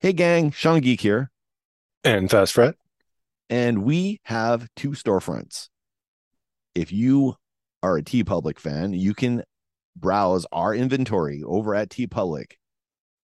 [0.00, 1.30] Hey, gang, Sean Geek here.
[2.04, 2.74] And Fast Fret.
[3.48, 5.70] And we have two storefronts.
[6.74, 7.36] If you
[7.82, 9.42] are a Tee Public fan, you can
[9.96, 12.58] browse our inventory over at Tee Public,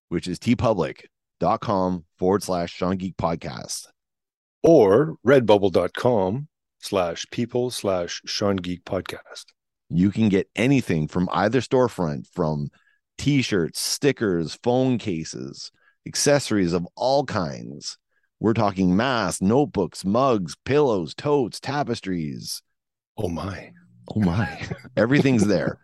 [0.08, 3.88] which is teepublic.com forward slash Sean Geek podcast.
[4.62, 6.48] Or redbubble.com
[6.78, 9.44] slash people slash Sean Geek podcast.
[9.90, 12.70] You can get anything from either storefront from
[13.18, 15.70] t shirts, stickers, phone cases,
[16.06, 17.98] accessories of all kinds.
[18.40, 22.62] We're talking masks, notebooks, mugs, pillows, totes, tapestries.
[23.16, 23.72] Oh my.
[24.14, 24.66] Oh my.
[24.96, 25.78] Everything's there.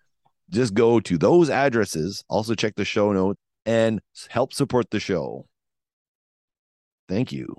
[0.50, 2.24] Just go to those addresses.
[2.28, 5.46] Also, check the show notes and help support the show.
[7.08, 7.54] Thank you.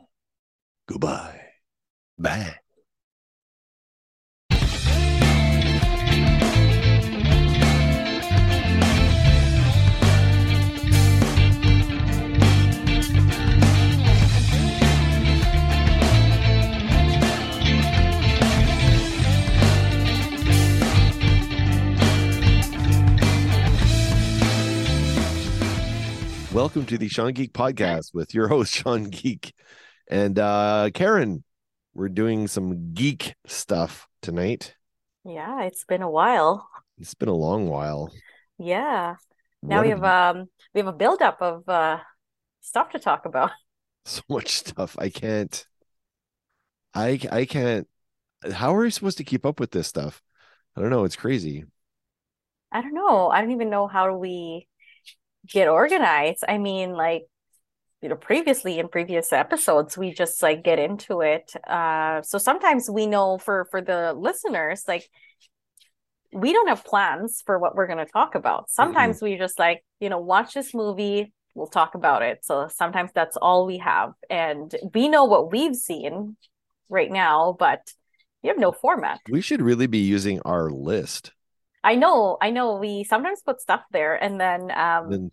[0.87, 1.39] Goodbye.
[2.17, 2.55] Bye.
[26.53, 29.53] Welcome to the Sean Geek podcast with your host, Sean Geek.
[30.09, 31.43] And uh Karen,
[31.93, 34.75] we're doing some geek stuff tonight.
[35.23, 36.67] Yeah, it's been a while.
[36.97, 38.11] It's been a long while.
[38.57, 39.15] Yeah.
[39.61, 40.03] Now What we a- have
[40.37, 41.99] um we have a buildup of uh
[42.61, 43.51] stuff to talk about.
[44.05, 44.95] so much stuff.
[44.97, 45.65] I can't
[46.95, 47.87] I I can't
[48.53, 50.21] how are we supposed to keep up with this stuff?
[50.75, 51.65] I don't know, it's crazy.
[52.71, 53.29] I don't know.
[53.29, 54.67] I don't even know how we
[55.51, 56.43] get organized.
[56.47, 57.23] I mean, like,
[58.01, 61.51] you know, previously in previous episodes, we just like get into it.
[61.67, 65.09] Uh, so sometimes we know for for the listeners, like,
[66.31, 68.69] we don't have plans for what we're going to talk about.
[68.69, 72.45] Sometimes we just like, you know, watch this movie, we'll talk about it.
[72.45, 76.37] So sometimes that's all we have, and we know what we've seen
[76.87, 77.91] right now, but
[78.43, 79.19] you have no format.
[79.29, 81.31] We should really be using our list.
[81.83, 82.75] I know, I know.
[82.75, 85.31] We sometimes put stuff there, and then um, Then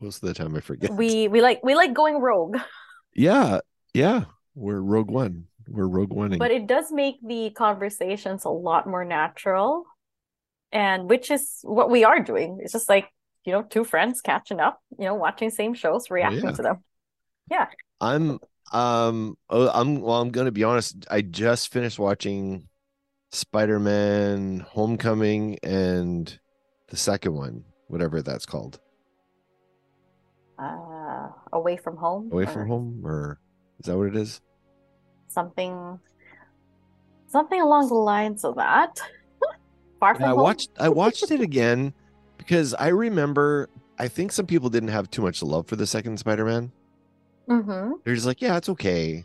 [0.00, 0.90] most of the time I forget.
[0.92, 2.58] we we like we like going rogue,
[3.14, 3.60] Yeah,
[3.92, 4.24] yeah.
[4.54, 5.46] We're Rogue One.
[5.68, 6.36] We're Rogue One.
[6.38, 9.84] but it does make the conversations a lot more natural,
[10.72, 12.58] and which is what we are doing.
[12.60, 13.08] It's just like
[13.44, 16.52] you know, two friends catching up, you know, watching same shows, reacting yeah.
[16.52, 16.84] to them.
[17.50, 17.66] Yeah.
[18.00, 18.38] I'm
[18.72, 22.68] um oh, I'm well I'm gonna be honest I just finished watching
[23.32, 26.38] Spider-Man Homecoming and
[26.88, 28.80] the second one whatever that's called
[30.58, 33.40] Uh, away from home, Away from Home or
[33.80, 34.40] is that what it is?
[35.34, 35.98] something,
[37.26, 39.00] something along the lines of that.
[40.00, 40.38] Far from I home.
[40.40, 41.92] watched I watched it again
[42.38, 46.18] because I remember I think some people didn't have too much love for the second
[46.18, 46.70] Spider-Man.
[47.48, 47.92] Mm-hmm.
[48.04, 49.24] they're just like yeah it's okay.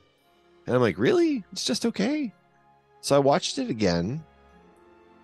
[0.65, 1.43] And I'm like really?
[1.51, 2.33] It's just okay.
[3.01, 4.23] So I watched it again.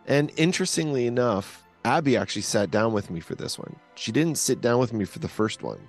[0.07, 3.75] And interestingly enough Abby actually sat down with me for this one.
[3.95, 5.79] She didn't sit down with me for the first one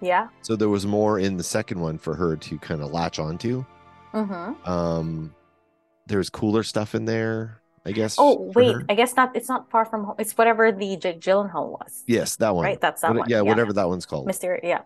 [0.00, 0.28] Yeah.
[0.42, 3.64] so there was more in the second one for her to kind of latch onto
[4.14, 4.68] Mm-hmm.
[4.70, 5.34] um
[6.06, 8.84] there's cooler stuff in there I guess Oh wait, her.
[8.88, 9.34] I guess not.
[9.36, 10.14] It's not far from home.
[10.18, 12.04] It's whatever the Jake Gyllenhaal was.
[12.06, 13.28] yes that one Right, that's that What- one.
[13.30, 13.42] yeah Yeah.
[13.42, 14.60] whatever that one's called Mysterio.
[14.62, 14.80] Yeah,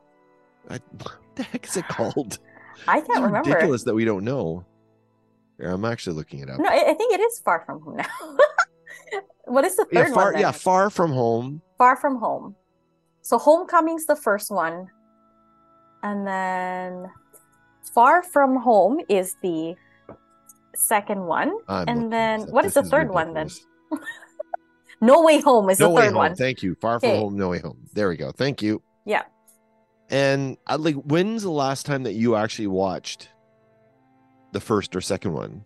[0.71, 2.39] I, what the heck is it called
[2.89, 3.51] I can't remember.
[3.51, 4.65] ridiculous that we don't know
[5.59, 7.97] Here, I'm actually looking it up No, I, I think it is far from home
[7.97, 8.07] now.
[9.45, 10.41] what is the yeah third far one?
[10.41, 12.55] yeah far from home Far from home.
[13.23, 14.89] So Homecoming's the first one,
[16.03, 17.11] and then
[17.95, 19.75] Far from Home is the
[20.75, 21.53] second one.
[21.69, 23.49] I'm And then what is the third one then?
[25.01, 26.35] No Way Home is no the way third home one.
[26.37, 27.19] thank you far from Okay.
[27.19, 29.23] home no way home there we go thank you Yeah.
[30.11, 33.29] and I like when's the last time that you actually watched
[34.53, 35.65] the first or second one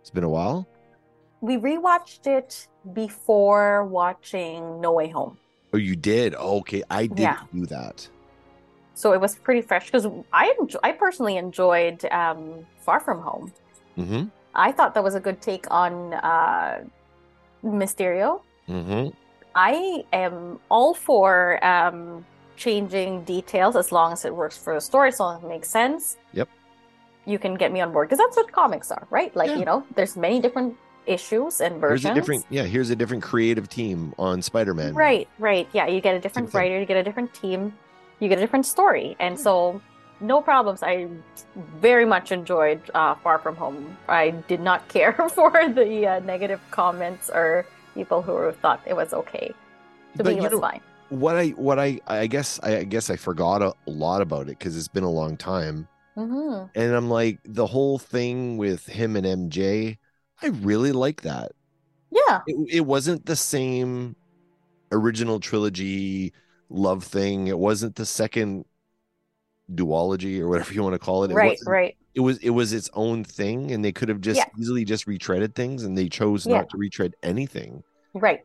[0.00, 0.68] it's been a while
[1.40, 5.36] We rewatched it before watching No Way Home.
[5.74, 7.40] oh you did oh, okay I did Yeah.
[7.52, 8.08] do that
[8.96, 13.52] So it was pretty fresh because I enjo- I personally enjoyed um, Far From Home.
[13.96, 14.22] mm-hmm
[14.58, 16.80] I thought that was a good take on uh,
[17.62, 18.40] Mysterio.
[18.68, 19.08] mm-hmm
[19.54, 22.24] I am all for um,
[22.56, 25.68] changing details as long as it works for the story, as long as it makes
[25.70, 26.16] sense.
[26.32, 26.48] Yep.
[27.24, 29.34] You can get me on board because that's what comics are, right?
[29.34, 29.56] Like Yeah.
[29.60, 30.76] you know, there's many different
[31.06, 32.12] issues and here's versions.
[32.12, 35.68] a different yeah here's a different creative team on Spider-Man Right, right.
[35.72, 37.72] Yeah, you get a different writer, you get a different team,
[38.20, 39.16] you get a different story.
[39.20, 39.80] And so,
[40.20, 40.82] no problems.
[40.82, 41.08] I
[41.80, 43.96] very much enjoyed uh, Far From Home.
[44.08, 49.12] I did not care for the uh, negative comments or people who thought it was
[49.12, 49.52] okay.
[50.16, 50.80] To But me, it was know- fine.
[51.10, 54.58] what I what I I guess I, I guess I forgot a, lot about it
[54.58, 55.86] because it's been a long time.
[56.14, 59.98] hmm And I'm like, the whole thing with him and MJ,
[60.42, 61.52] I really like that.
[62.10, 62.40] Yeah.
[62.46, 64.16] It, it wasn't the same
[64.90, 66.32] original trilogy
[66.68, 67.46] love thing.
[67.46, 68.64] It wasn't the second
[69.74, 71.30] duology or whatever you want to call it.
[71.30, 71.96] It Right, right.
[72.14, 74.46] It was it was its own thing, and they could have just Yeah.
[74.58, 76.58] easily just retreaded things, and they chose Yeah.
[76.58, 77.82] not to retread anything.
[78.14, 78.40] Right.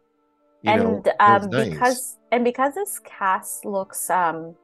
[0.64, 1.70] You know, and was um nice.
[1.70, 4.56] because and because this cast looks um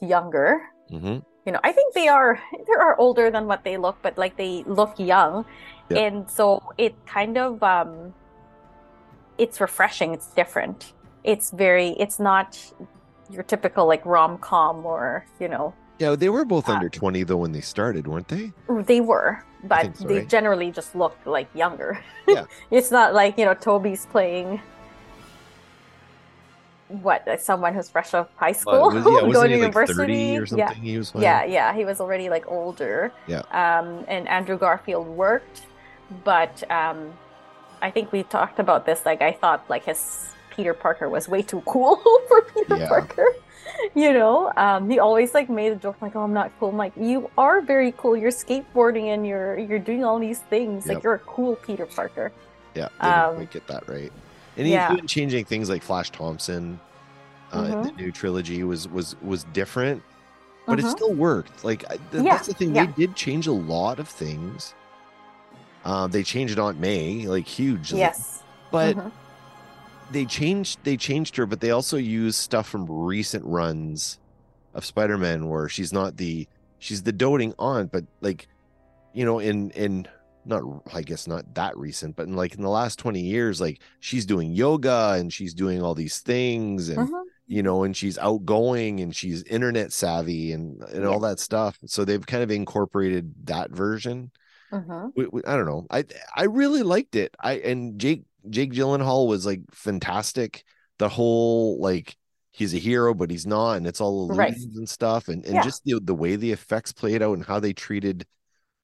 [0.00, 1.24] younger, Mhm.
[1.46, 4.36] you know, I think they are they are older than what they look, but like
[4.36, 5.44] they look young.
[5.90, 5.98] Yeah.
[5.98, 8.14] And so it kind of um
[9.36, 10.92] it's refreshing, it's different.
[11.24, 12.58] It's very it's not
[13.30, 17.38] your typical like rom-com or, you know, Yeah, they were both Uh, under 20 though
[17.38, 18.52] when they started, weren't they?
[18.84, 20.28] they were, but so, they right?
[20.28, 21.98] generally just look like younger.
[22.28, 22.44] Yeah.
[22.70, 24.60] it's not like, you know, Toby's playing
[26.88, 30.14] what, like someone who's fresh off high school, was- yeah, going to he like 30
[30.14, 30.36] university.
[30.38, 30.58] or something?
[30.68, 30.74] Yeah.
[30.74, 31.22] He was playing?
[31.24, 33.10] Yeah, yeah, he was already like older.
[33.26, 33.40] Yeah.
[33.50, 35.62] Um, and Andrew Garfield worked,
[36.24, 37.14] but um,
[37.80, 39.06] I think we talked about this.
[39.06, 41.96] Like, I thought like his Peter Parker was way too cool
[42.28, 42.88] for Peter Yeah.
[42.88, 43.26] Parker.
[43.94, 46.76] You know, um, he always like made a joke like, "Oh, I'm not cool." I'm
[46.76, 48.16] like, "You are very cool.
[48.16, 50.86] You're skateboarding and you're you're doing all these things.
[50.86, 52.30] Like, you're a cool Peter Parker."
[52.74, 54.12] Yeah, they didn't Um, get that right.
[54.56, 54.92] And yeah.
[54.92, 56.78] even changing things like Flash Thompson,
[57.52, 60.02] uh, in the new trilogy was was was different,
[60.66, 60.90] but it Mhm.
[60.90, 61.64] still worked.
[61.64, 62.86] Like th- Yeah, that's the thing; yeah.
[62.86, 64.74] they did change a lot of things.
[65.84, 68.42] Um, they changed Aunt May like hugely, Yes.
[68.70, 69.10] but Mhm.
[70.10, 74.18] They changed they changed her, but they also used stuff from recent runs
[74.74, 76.46] of Spider-Man where she's not the
[76.78, 78.48] she's the doting aunt, but like
[79.12, 80.06] you know, in in
[80.44, 80.62] not
[80.92, 84.26] I guess not that recent, but in like in the last 20 years, like she's
[84.26, 87.22] doing yoga and she's doing all these things and Mhm.
[87.46, 91.78] you know, and she's outgoing and she's internet savvy and and all that stuff.
[91.86, 94.30] So they've kind of incorporated that version.
[94.72, 95.12] Mhm.
[95.16, 95.86] We- we- I don't know.
[95.90, 96.04] I
[96.34, 97.34] I really liked it.
[97.40, 100.64] I and Jake Jake Gyllenhaal was like fantastic.
[100.98, 102.16] The whole like
[102.52, 105.62] he's a hero, but he's not, and it's all illusions and stuff, and and Yeah.
[105.62, 108.26] just the the way the effects played out and how they treated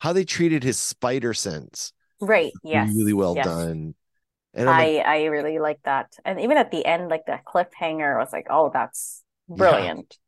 [0.00, 1.92] how they treated his spider sense.
[2.20, 2.52] Right.
[2.62, 2.88] Yes.
[2.94, 3.44] really well yes.
[3.44, 3.94] done.
[4.54, 6.16] And I'm like, I I really like that.
[6.24, 9.56] And even at the end, like the cliffhanger, was like, oh, that's Yeah.
[9.56, 10.18] brilliant.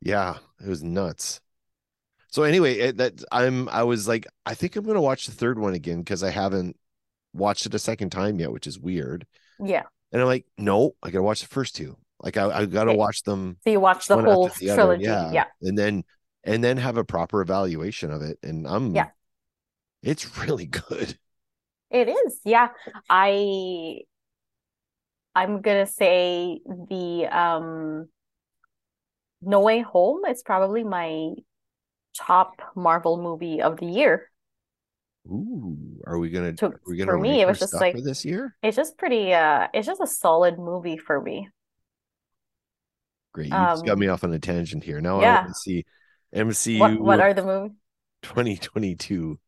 [0.00, 1.40] yeah, it was nuts.
[2.28, 5.58] So anyway, it, that I'm I was like, I think I'm gonna watch the third
[5.58, 6.76] one again because I haven't
[7.32, 9.26] watched it a second time yet, which is weird.
[9.62, 9.84] Yeah.
[10.12, 11.96] And I'm like, no, I gotta watch the first two.
[12.22, 12.98] Like I, I gotta Okay.
[12.98, 15.04] watch them So you watch the whole the trilogy.
[15.04, 15.32] yeah.
[15.32, 15.44] Yeah.
[15.62, 16.04] And then
[16.44, 18.38] and then have a proper evaluation of it.
[18.42, 19.08] And I'm Yeah.
[20.02, 21.18] it's really good.
[21.90, 22.40] It is.
[22.44, 22.68] Yeah.
[23.08, 24.00] I
[25.34, 28.08] I'm gonna say the um
[29.42, 31.30] No Way Home is probably my
[32.16, 34.29] top Marvel movie of the year.
[35.26, 38.24] Ooh, are we gonna To- are we gonna for me, it was just like- this
[38.24, 38.56] year?
[38.62, 41.48] It's just pretty uh it's just a solid movie for me.
[43.32, 43.46] Great.
[43.46, 45.00] You just got Um, me off on a tangent here.
[45.00, 45.40] Now I yeah.
[45.42, 45.84] want to see
[46.34, 47.76] MCU What what are the movies?
[48.22, 49.38] 2022.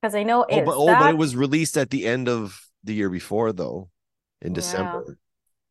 [0.00, 2.60] Because I know Oh, it's but oh, but it was released at the end of
[2.84, 3.90] the year before though,
[4.40, 4.54] in Yeah.
[4.54, 5.18] December.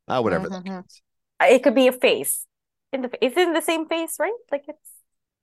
[0.08, 0.66] Ah, whatever that Mhm.
[0.66, 1.02] counts.
[1.42, 2.46] it could be a face.
[2.92, 4.34] In the it's in the same face, right?
[4.52, 4.90] Like it's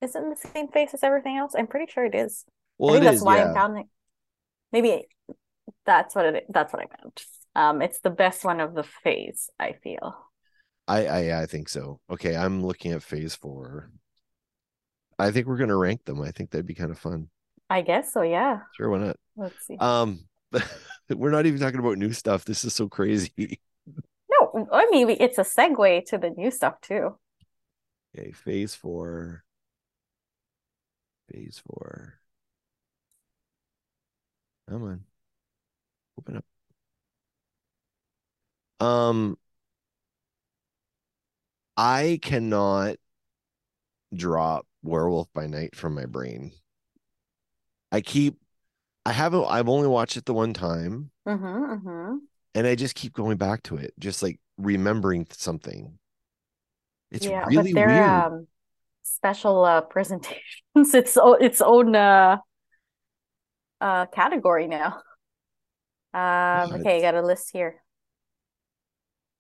[0.02, 1.56] is it in the same face as everything else?
[1.58, 2.46] I'm pretty sure it is.
[2.78, 3.50] Well, I think that's is, why yeah.
[3.50, 3.90] I'm counting.
[4.72, 5.08] Maybe
[5.86, 7.24] that's what it that's what I meant.
[7.56, 10.16] Um, it's the best one of the phase, I feel.
[10.88, 12.00] I, I I think so.
[12.10, 13.90] Okay, I'm looking at phase four.
[15.18, 16.22] I think we're gonna rank them.
[16.22, 17.30] I think that'd be kind of fun.
[17.70, 18.60] I guess so, yeah.
[18.76, 19.18] Sure, why not?
[19.36, 19.76] Let's see.
[19.78, 20.28] Um,
[21.10, 22.46] we're not even talking about new stuff.
[22.46, 23.60] This is so crazy.
[24.30, 27.16] No, I mean it's a segue to the new stuff too.
[28.14, 29.46] Okay, phase four.
[31.32, 32.20] Phase four.
[34.70, 35.06] Come on.
[36.18, 36.46] Open up.
[38.80, 39.38] Um,
[41.78, 42.98] I cannot
[44.14, 46.52] drop Werewolf by Night from my brain.
[47.92, 48.38] I keep,
[49.06, 52.18] I haven't, I've only watched it the one time, Mm-hmm, mm-hmm.
[52.56, 55.98] and I just keep going back to it, just like remembering something.
[57.12, 58.28] It's Yeah, really but they're weird.
[58.28, 58.48] um
[59.04, 60.94] special uh presentations.
[60.94, 62.38] It's o- its own uh
[63.82, 65.02] uh category now.
[66.14, 67.84] Um, Yeah, okay, I got a list here.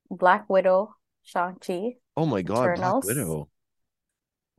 [0.10, 3.06] Black Widow, Shang-Chi, Oh my God, Black Eternals.
[3.06, 3.50] Widow.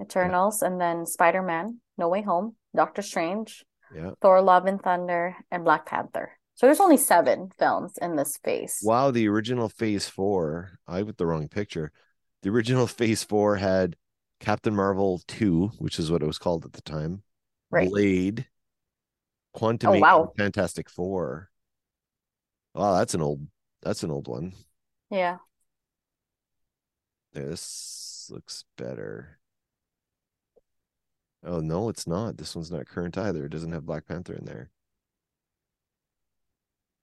[0.00, 4.12] Eternals, and then Spider-Man, No Way Home, Doctor Strange, Yeah.
[4.20, 6.32] Thor: Love and Thunder, and Black Panther.
[6.54, 8.80] So there's only seven films in this phase.
[8.82, 10.78] Wow, the original Phase Four.
[10.86, 11.92] I with the wrong picture.
[12.42, 13.96] The original Phase Four had
[14.40, 17.22] Captain Marvel two, which is what it was called at the time.
[17.70, 17.88] Right.
[17.88, 18.46] Blade,
[19.58, 20.32] Quantum, Oh, wow.
[20.36, 21.50] Fantastic Four.
[22.74, 23.48] Wow, that's an old.
[23.82, 24.52] That's an old one.
[25.10, 25.38] Yeah.
[27.32, 29.40] This looks better.
[31.44, 32.36] Oh no, it's not.
[32.36, 33.46] This one's not current either.
[33.46, 34.70] It doesn't have Black Panther in there.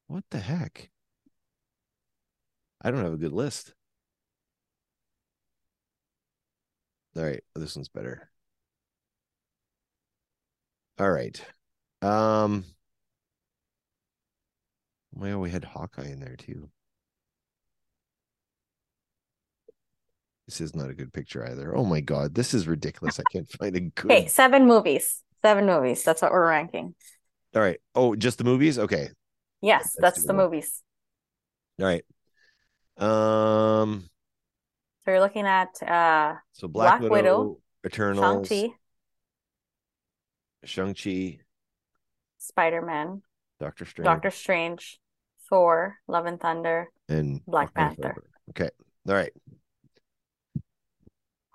[0.08, 0.92] What the heck?
[2.82, 3.74] I don't have a good list.
[7.18, 8.30] All right, this one's better.
[10.98, 11.42] All right.
[12.06, 12.66] Um
[15.14, 16.70] well, we had Hawkeye in there too.
[20.46, 21.76] This is not a good picture either.
[21.76, 23.20] Oh my god, this is ridiculous.
[23.20, 24.12] I can't find a good.
[24.12, 25.24] Okay, seven movies.
[25.42, 26.04] Seven movies.
[26.04, 26.94] That's what we're ranking.
[27.56, 27.80] All right.
[27.96, 28.78] Oh, just the movies?
[28.78, 29.10] Okay.
[29.62, 30.84] Yes, That's that's the movies.
[31.80, 32.04] All right.
[32.98, 34.10] Um
[35.06, 38.50] So you're looking at uh so Black, Black Widow, Widow, Eternals,
[40.64, 41.40] Shang-Chi,
[42.48, 43.22] Shang-Chi, Spider-Man,
[43.60, 45.00] Doctor Strange, Doctor Strange,
[45.50, 46.90] Thor, Love and Thunder.
[47.10, 48.24] and Black Wakanda Panther.
[48.50, 48.70] Okay.
[49.08, 49.32] All right.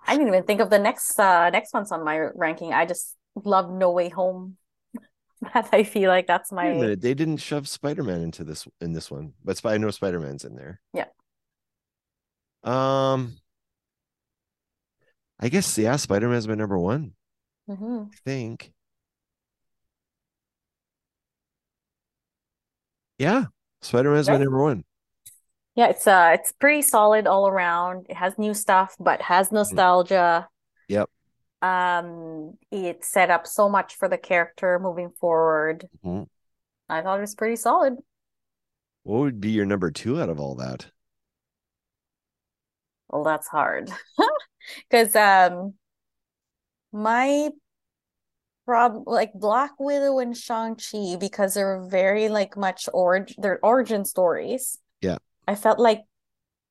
[0.06, 2.72] I didn't even think of the next uh next ones on my ranking.
[2.72, 4.56] I just love No Way Home.
[5.54, 7.00] That I feel like that's my minute.
[7.00, 10.80] They didn't shove Spider-Man into this in this one, but I know Spider-Man's in there.
[10.92, 11.06] Yeah.
[12.62, 13.38] Um
[15.38, 17.12] I guess yeah, Spider-Man's my number one,
[17.70, 18.10] Mhm.
[18.12, 18.72] I think.
[23.20, 23.44] Yeah,
[23.82, 24.82] Spider-Man's my number one.
[25.76, 28.06] Yeah, it's uh it's pretty solid all around.
[28.08, 30.48] It has new stuff, but has nostalgia.
[30.90, 30.94] Mm-hmm.
[30.94, 31.10] Yep.
[31.62, 35.86] Um, it set up so much for the character moving forward.
[36.02, 36.28] Mhm.
[36.88, 37.98] I thought it was pretty solid.
[39.02, 40.90] What would be your number two out of all that?
[43.08, 43.90] Well, that's hard.
[44.88, 45.74] Because um
[46.92, 47.50] my
[48.66, 54.78] prob like Black Widow and Shang-Chi because they're very like much orig their origin stories.
[55.00, 55.18] Yeah.
[55.48, 56.02] I felt like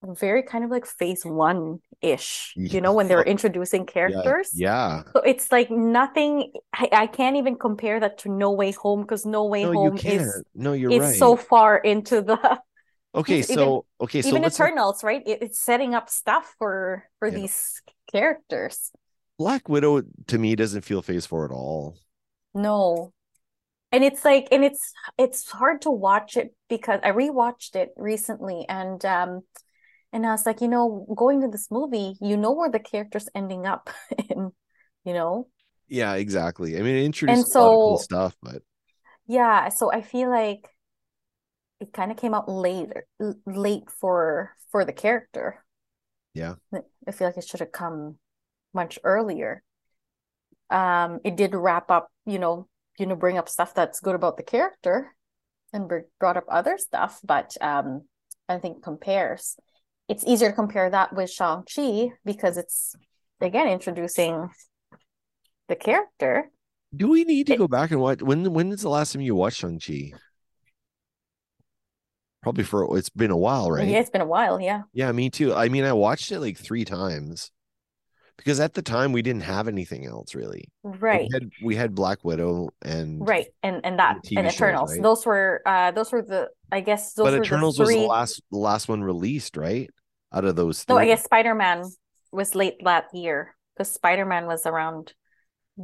[0.03, 4.51] very kind of like phase one-ish, you know, when they're introducing characters.
[4.53, 5.03] Yeah.
[5.13, 9.25] So it's like nothing I, I can't even compare that to No Way Home because
[9.25, 11.15] No Way No, Home is No, you're it's right.
[11.15, 12.59] so far into the
[13.15, 15.23] Okay, even- so okay, so even look- Eternals, right?
[15.25, 17.39] It, it's setting up stuff for for Yeah.
[17.39, 17.81] these
[18.11, 18.91] characters.
[19.39, 21.97] Black Widow to me doesn't feel phase four at all.
[22.53, 23.13] No.
[23.91, 28.65] And it's like and it's it's hard to watch it because I rewatched it recently
[28.69, 29.41] and um
[30.13, 33.29] and I was like, you know, going to this movie, you know where the character's
[33.35, 33.89] ending up
[34.29, 34.51] in,
[35.05, 35.47] you know?
[35.87, 36.77] Yeah, exactly.
[36.77, 38.61] I mean, it introduced And a lot of cool stuff, but
[39.27, 40.67] Yeah, so I feel like
[41.79, 43.05] it kind of came out later,
[43.45, 45.63] late for for the character.
[46.33, 46.55] Yeah.
[47.07, 48.19] I feel like it should have come
[48.73, 49.63] much earlier.
[50.69, 54.37] Um, it did wrap up, you know, you know, bring up stuff that's good about
[54.37, 55.15] the character
[55.73, 58.03] and brought up other stuff, but um,
[58.47, 59.55] I think compares.
[60.07, 62.95] It's easier to compare that with Shang-Chi because it's
[63.41, 64.49] again introducing
[65.67, 66.49] the character.
[66.95, 69.21] do we need to It- go back and watch when when is the last time
[69.21, 70.13] you watched Shang-Chi?
[72.41, 73.87] Probably for it's been a while, right?
[73.87, 74.83] Yeah, it's been a while, yeah.
[74.93, 75.53] Yeah, me too.
[75.53, 77.51] I mean, I watched it like three times
[78.39, 80.65] because at the time we didn't have anything else really.
[80.83, 81.27] Right.
[81.29, 84.91] We had, we had Black Widow and Right, and and that and shows, Eternals.
[84.93, 85.03] right?
[85.03, 87.97] Those were uh those were the I guess those but were Eternals the was the
[87.99, 89.89] last the last one released, right?
[90.33, 91.83] Out of those No, I guess Spider-Man
[92.31, 95.13] was late that year because Spider-Man was around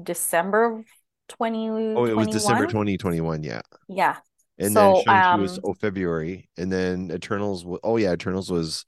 [0.02, 0.84] December
[1.28, 1.70] twenty.
[1.70, 3.42] Oh, it was December 2021.
[3.42, 3.62] 2021, yeah.
[3.90, 4.18] Yeah.
[4.58, 7.66] And So, then Shang-Chi was um, oh February, and then Eternals.
[7.84, 8.86] Oh yeah, Eternals was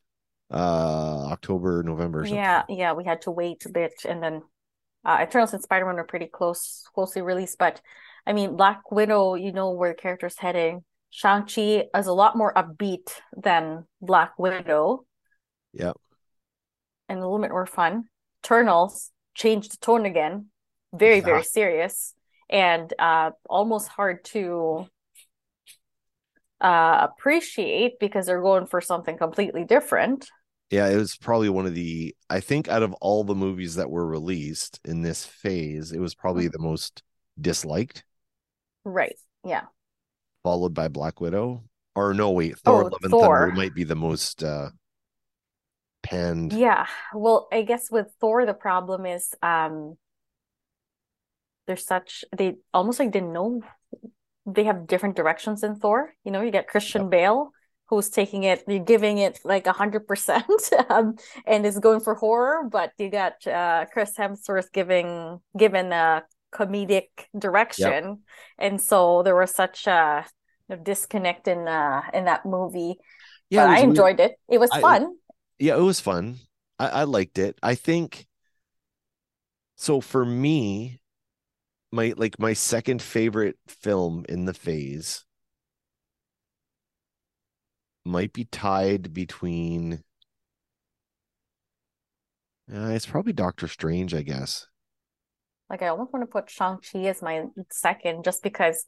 [0.51, 2.22] uh October, November.
[2.22, 2.25] Or.
[2.25, 4.42] Yeah, yeah, we had to wait a bit and then
[5.06, 7.82] uh Eternals and Spider-Man were pretty close closely released, but
[8.25, 10.84] I mean Black Widow, you know where the character's heading.
[11.10, 15.06] Shang-Chi is a lot more upbeat than Black Widow.
[15.74, 15.94] Yeah.
[17.10, 18.06] and a little bit more fun.
[18.44, 20.48] Eternals changed the tone again,
[20.94, 21.22] very, Yeah.
[21.32, 22.13] very serious
[22.50, 24.88] and uh almost hard to
[26.62, 30.30] uh appreciate because they're going for something completely different.
[30.70, 32.16] Yeah, it was probably one of the.
[32.30, 36.14] I think out of all the movies that were released in this phase, it was
[36.14, 37.04] probably the most
[37.40, 38.04] disliked,
[38.84, 39.16] Right.
[39.46, 39.64] Yeah.
[40.44, 41.64] followed by Black Widow.
[41.96, 43.40] Or no, wait, Thor: Oh, Love and Thor.
[43.40, 44.70] Thunder might be the most uh
[46.04, 46.54] panned.
[46.54, 46.88] Yeah.
[47.14, 49.98] Well, I guess with Thor the problem is um
[51.66, 53.62] there's such they almost like didn't know
[54.46, 56.14] they have different directions in Thor.
[56.24, 57.52] You know, you get Christian Bale
[57.89, 60.46] who's taking it, you're giving it like a hundred percent,
[60.89, 61.15] um,
[61.46, 67.08] and is going for horror, but you got uh, Chris Hemsworth giving given a comedic
[67.38, 68.24] direction,
[68.58, 70.25] and so there was such a
[70.84, 72.98] disconnect in uh in that movie.
[73.50, 73.89] Yeah, but it was I weird.
[73.89, 74.36] enjoyed it.
[74.50, 75.15] It was I- fun.
[75.60, 76.38] Yeah, it was fun.
[76.79, 77.58] I, I liked it.
[77.63, 78.27] I think
[79.75, 81.00] so for me,
[81.91, 85.24] my like my second favorite film in the phase
[88.08, 90.04] might be tied between
[92.74, 94.68] uh, it's probably Doctor Strange, I guess.
[95.70, 98.86] Like I almost want to put Shang-Chi as my second just because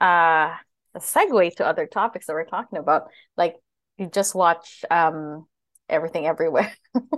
[0.00, 0.54] uh
[0.96, 3.08] a segue to other topics that we're talking about.
[3.36, 3.56] Like
[3.98, 5.46] you just watch um
[5.88, 7.16] everything everywhere all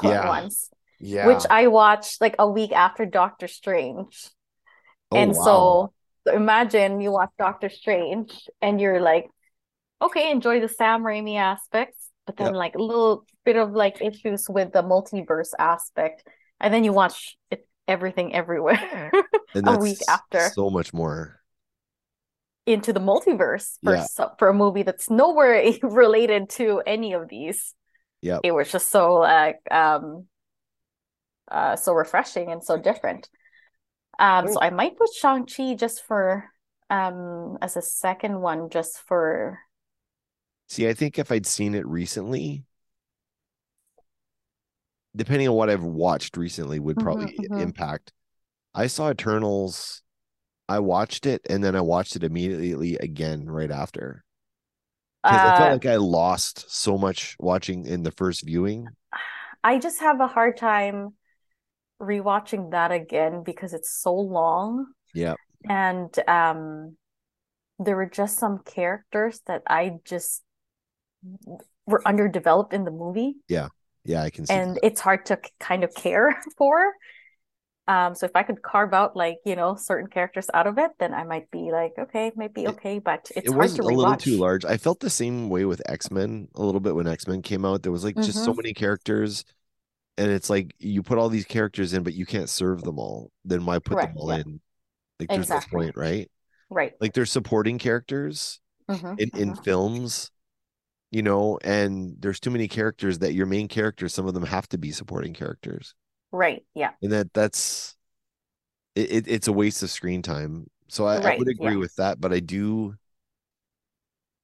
[0.00, 0.20] Yeah.
[0.22, 0.70] at once.
[0.98, 1.26] Yeah.
[1.26, 4.30] Which I watched like a week after Doctor Strange.
[5.10, 5.44] Oh, and wow.
[5.44, 5.92] so
[6.26, 9.28] so imagine you watch Doctor Strange and you're like,
[10.02, 12.54] okay, enjoy the Sam Raimi aspects, but then Yep.
[12.54, 16.26] like a little bit of like issues with the multiverse aspect.
[16.60, 19.10] And then you watch it everything everywhere
[19.54, 20.50] and a week after.
[20.50, 21.40] so much more.
[22.64, 24.04] into the multiverse for Yeah.
[24.06, 27.74] so, for a movie that's nowhere related to any of these.
[28.20, 30.28] Yeah, It was just so like um
[31.50, 33.28] uh so refreshing and so different.
[34.18, 36.44] Um so I might put Shang-Chi just for
[36.88, 39.58] um as a second one just for
[40.72, 42.64] See, I think if I'd seen it recently,
[45.14, 47.52] depending on what I've watched recently, would Mhm, probably mhm.
[47.56, 48.12] impact.
[48.74, 50.02] I saw Eternals,
[50.68, 54.24] I watched it, and then I watched it immediately again right after.
[55.26, 58.94] Because I felt uh like I lost so much watching in the first viewing.
[59.64, 61.14] I just have a hard time
[62.00, 64.88] rewatching that again because it's so long.
[65.14, 65.36] Yeah.
[65.68, 66.96] And um
[67.78, 70.42] there were just some characters that I just
[71.86, 73.68] were underdeveloped in the movie Yeah,
[74.04, 74.82] Yeah, I can see and that.
[74.82, 76.92] it's hard to kind of care for.
[77.88, 80.92] Um so if I could carve out like, you know, certain characters out of it,
[81.00, 84.36] then I might be like, okay, maybe okay, but it's It was a little too
[84.36, 84.64] large.
[84.64, 87.82] I felt the same way with X-Men a little bit when X-Men came out.
[87.82, 88.56] There was like just so Mhm.
[88.56, 89.44] many characters,
[90.18, 93.32] and it's like you put all these characters in, but you can't serve them all.
[93.44, 94.38] Then why put them all yeah.
[94.40, 94.60] in?
[95.20, 95.68] Like there's no Exactly.
[95.72, 96.30] point, right?
[96.70, 96.94] Right.
[97.00, 99.56] Like they're supporting characters Mhm, in in mhm.
[99.56, 100.30] films,
[101.12, 104.68] you know, and there's too many characters that your main characters, some of them have
[104.70, 105.94] to be supporting characters,
[106.32, 106.64] Right.
[106.74, 106.92] Yeah.
[107.02, 107.96] and that that's
[108.94, 110.68] it, it it's a waste of screen time.
[110.88, 111.78] So I, I would agree yeah.
[111.78, 112.94] with that, but I do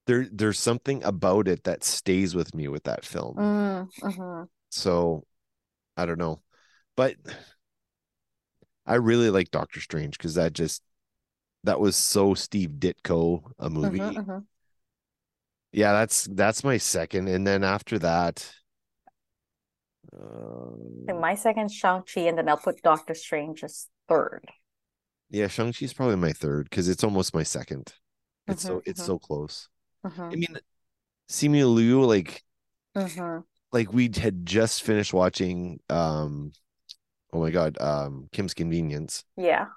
[0.06, 3.36] there there's something about it that stays with me with that film.
[3.36, 4.48] Mm, mhm.
[4.70, 5.24] So
[5.96, 6.42] I don't know.
[6.96, 7.16] But
[8.86, 10.82] I really like Doctor Strange because that just
[11.64, 13.98] that was so Steve Ditko a movie.
[13.98, 14.46] Mhm, mhm.
[15.72, 18.52] Yeah, that's that's my second, and then after that,
[21.08, 24.46] And my second Shang-Chi, and then I'll put Doctor Strange as third.
[25.30, 27.92] yeah, Shang Chi is probably my third because it's almost my second.
[28.46, 29.02] It's so Mhm, it's mhm.
[29.02, 29.68] so close.
[30.32, 30.58] I Mhm, mean,
[31.30, 32.44] Simu Liu, like
[32.94, 33.44] mhm.
[33.72, 36.52] like we had just finished watching um
[37.32, 39.24] oh my god, um Kim's Convenience.
[39.36, 39.68] Yeah.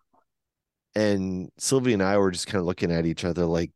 [0.96, 3.72] and Sylvia and I were just kind of looking at each other like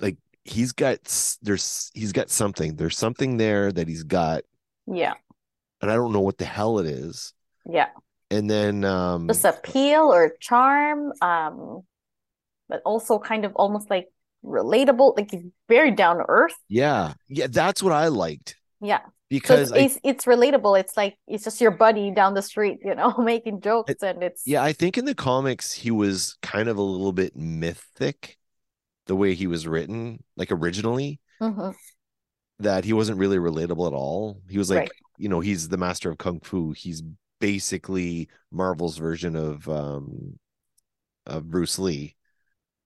[0.00, 0.98] like he's got
[1.42, 4.42] there's he's got something there's something there that he's got
[4.86, 5.14] Yeah.
[5.82, 7.32] and I don't know what the hell it is
[7.70, 7.88] Yeah.
[8.30, 11.82] and then um Just appeal or charm, um,
[12.68, 14.08] but also kind of almost like
[14.44, 16.54] relatable, like he's very down to earth.
[16.68, 19.00] yeah yeah that's what I liked Yeah.
[19.00, 20.78] So because it's, I it's it's relatable.
[20.78, 24.42] It's like it's just your buddy down the street, you know, making jokes and it's
[24.46, 28.38] yeah I think in the comics he was kind of a little bit mythic
[29.06, 31.74] the way he was written like originally Mhm.
[32.60, 34.90] that he wasn't really relatable at all he was like Right.
[35.18, 37.02] you know he's the master of kung fu he's
[37.40, 40.38] basically Marvel's version of um
[41.26, 42.16] of Bruce Lee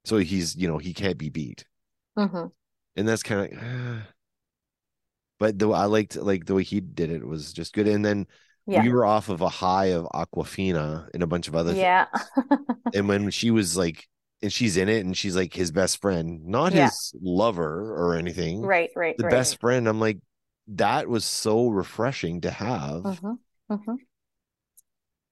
[0.04, 1.64] so he's you know he can't be beat
[2.18, 2.50] Mhm.
[2.96, 3.58] and that's kind of
[5.38, 8.26] but the I liked like the way he did it was just good and then
[8.66, 8.82] Yeah.
[8.82, 12.06] we were off of a high of Awkwafina and a bunch of other Yeah.
[12.94, 14.06] and when she was like
[14.42, 16.90] and she's in it and she's like his best friend not Yeah.
[16.90, 19.30] his lover or anything Right, right, the right.
[19.30, 20.18] best friend i'm like
[20.68, 23.38] that was so refreshing to have Mhm.
[23.68, 24.06] Mhm.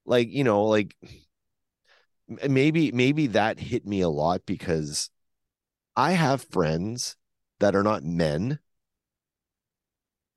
[0.04, 0.94] like you know like
[2.48, 5.10] maybe maybe that hit me a lot because
[5.96, 7.16] i have friends
[7.60, 8.58] that are not men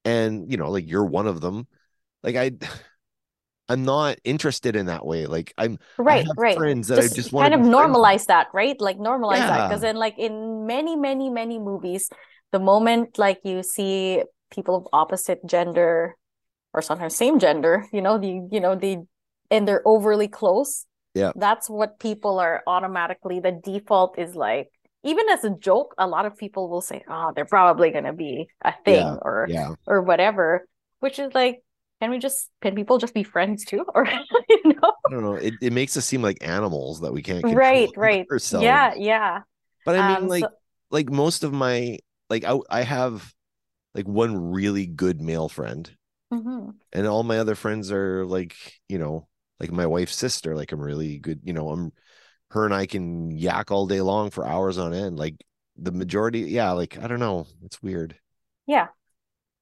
[0.05, 1.67] and you know like you're one of them
[2.23, 2.51] like i
[3.69, 6.55] i'm not interested in that way like i'm Right, right.
[6.55, 7.97] friends that I Just just wanna kind of be friends with.
[8.01, 8.79] normalize that, right?
[8.79, 9.69] Like normalize that.
[9.69, 12.09] Because then like in many, many, many movies,
[12.51, 16.15] the moment like you see people of opposite gender
[16.73, 19.05] or sometimes same gender, you know, the you know, the
[19.49, 20.85] and they're overly close.
[21.13, 21.31] Yeah.
[21.35, 24.69] That's what people are automatically the default is like
[25.03, 28.13] even as a joke, a lot of people will say, "Oh, they're probably going to
[28.13, 29.75] be a thing Yeah, or Yeah.
[29.87, 30.65] or whatever,"
[30.99, 31.63] which is like
[32.01, 34.05] can we just can people just be friends too or
[34.49, 34.93] you know?
[35.07, 35.35] I don't know.
[35.35, 38.25] It, it makes us seem like animals that we can't Right, right.
[38.31, 38.63] ourselves.
[38.65, 39.41] Yeah, yeah.
[39.85, 40.51] But I mean, Um, like, so-
[40.89, 43.31] like most of my like I I have
[43.95, 45.89] like one really good male friend,
[46.33, 46.75] Mhm.
[46.93, 48.55] and all my other friends are like
[48.89, 49.27] you know
[49.59, 50.55] like my wife's sister.
[50.55, 51.41] Like I'm really good.
[51.43, 51.91] You know, I'm
[52.51, 55.17] her and I can yak all day long for hours on end.
[55.19, 55.35] Like
[55.77, 56.71] the majority, yeah.
[56.71, 57.47] Like I don't know.
[57.63, 58.17] It's weird.
[58.67, 58.87] Yeah.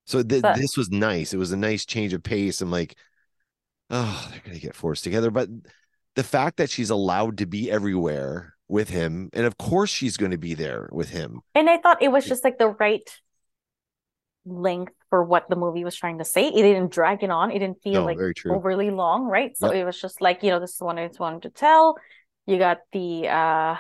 [0.09, 1.33] So th- But- this was nice.
[1.33, 2.61] It was a nice change of pace.
[2.61, 2.95] I'm like,
[3.91, 5.29] oh, they're gonna get forced together.
[5.29, 5.49] But
[6.15, 10.31] the fact that she's allowed to be everywhere with him, and of course she's going
[10.31, 11.41] to be there with him.
[11.55, 13.07] And I thought it was just like the right
[14.45, 16.47] length for what the movie was trying to say.
[16.47, 17.51] It didn't drag it on.
[17.51, 19.55] It didn't feel No, like overly long, right?
[19.57, 19.75] So Yep.
[19.75, 21.97] it was just like, you know, this is what I just wanted to tell.
[22.47, 23.75] You got the uh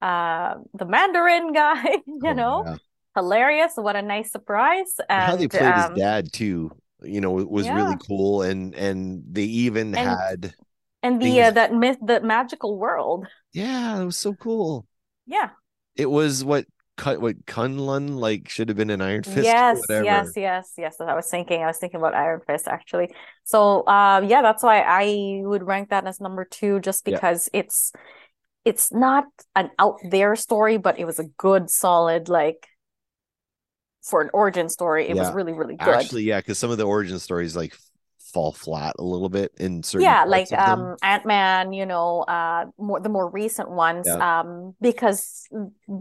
[0.00, 2.76] uh the Mandarin guy, you Oh, know, yeah.
[3.14, 3.72] Hilarious.
[3.76, 4.94] What a nice surprise.
[5.08, 6.70] And how they played um, his dad too.
[7.02, 10.54] You know, it was really cool, and and they even And- had
[11.02, 13.26] and the uh, that myth, the magical world.
[13.52, 14.86] yeah, it was so cool.
[15.26, 15.50] Yeah.
[15.96, 16.64] It was what
[16.96, 19.44] cut what Kunlun like should have been an Iron Fist.
[19.44, 20.94] Yes, yes, yes, yes.
[20.98, 21.62] What I was thinking.
[21.62, 23.12] I was thinking about Iron Fist actually.
[23.44, 27.16] So, uh, yeah, that's why I would rank that as number two, just Yeah.
[27.16, 27.92] because it's
[28.64, 29.24] it's not
[29.56, 32.68] an out there story, but it was a good, solid like
[34.02, 35.08] for an origin story.
[35.08, 36.10] It was really, really good.
[36.10, 37.76] Actually, yeah, because some of the origin stories like
[38.32, 42.98] fall flat a little bit in certain yeah, like um Ant-Man, you know, uh more
[43.00, 44.20] the more recent ones, Yeah.
[44.20, 45.46] um, because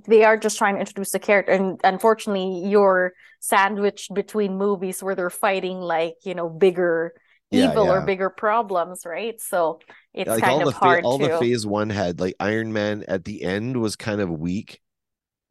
[0.07, 5.15] they are just trying to introduce the character and unfortunately you're sandwiched between movies where
[5.15, 7.13] they're fighting like, you know, bigger
[7.51, 9.39] Yeah, evil or bigger problems, right?
[9.41, 9.79] So
[10.13, 12.71] it's like kind all of the hard all to the phase one had like Iron
[12.73, 14.79] Man at the end was kind of weak.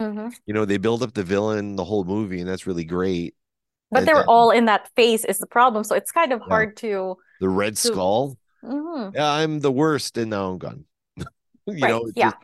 [0.01, 0.33] Mhm.
[0.47, 3.35] You know, they build up the villain the whole movie, and that's really great.
[3.91, 5.85] But And they were then all in that phase is the problem.
[5.85, 6.47] So it's kind of Yeah.
[6.49, 8.37] hard to the Red So- Skull.
[8.65, 9.15] Mhm.
[9.15, 10.85] Yeah, I'm the worst, and now I'm gone.
[11.17, 11.25] you
[11.67, 12.31] Right, know, yeah.
[12.31, 12.37] just-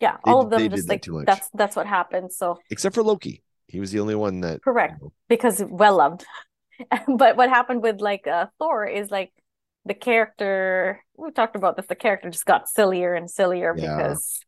[0.00, 1.26] yeah, they- all of them just like much.
[1.26, 2.32] that's that's what happened.
[2.32, 4.94] So except for Loki, he was the only one that Correct.
[5.00, 6.24] you know, because well loved.
[7.18, 9.32] But what happened with like uh Thor is like
[9.84, 13.96] the character we talked about this, the character just got sillier and sillier Yeah.
[13.96, 14.40] because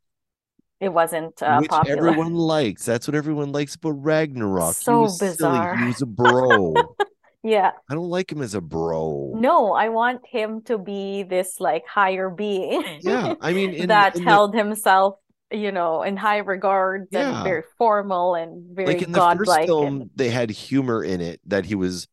[0.82, 1.96] it wasn't uh which popular.
[2.08, 2.84] everyone likes.
[2.84, 4.74] That's what everyone likes about Ragnarok.
[4.74, 5.74] So he bizarre.
[5.76, 5.82] silly.
[5.82, 6.74] He was a bro.
[7.44, 7.72] Yeah.
[7.90, 9.32] I don't like him as a bro.
[9.34, 14.14] No, I want him to be this like higher being Yeah, I mean, in, that
[14.14, 15.16] in the- held himself,
[15.50, 17.34] you know, in high regards Yeah.
[17.34, 21.02] and very formal and very like in the first godlike film, and they had humor
[21.02, 22.06] in it that he was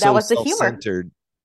[0.00, 0.78] That was the humor.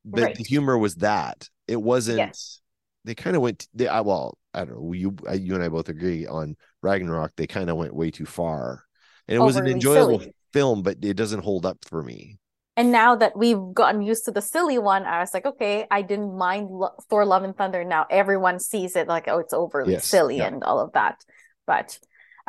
[0.03, 0.35] but Right.
[0.35, 2.17] the humor was that it wasn't.
[2.17, 2.59] Yes.
[3.05, 3.67] They kind of went.
[3.73, 4.93] They, I, well, I don't know.
[4.93, 7.33] You, you and I both agree on Ragnarok.
[7.35, 8.83] They kind of went way too far,
[9.27, 10.33] and it was an enjoyable silly.
[10.53, 12.39] film, but it doesn't hold up for me.
[12.75, 16.01] And now that we've gotten used to the silly one, I was like, okay, I
[16.01, 17.83] didn't mind Lo- Thor: Love and Thunder.
[17.83, 20.47] Now everyone sees it like, oh, it's overly Yes, silly yeah.
[20.47, 21.23] and all of that.
[21.67, 21.99] But,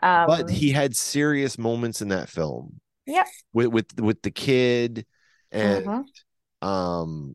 [0.03, 2.81] um, but he had serious moments in that film.
[3.07, 3.27] Yep.
[3.53, 5.05] With with with the kid,
[5.51, 6.67] and mhm.
[6.67, 7.35] um,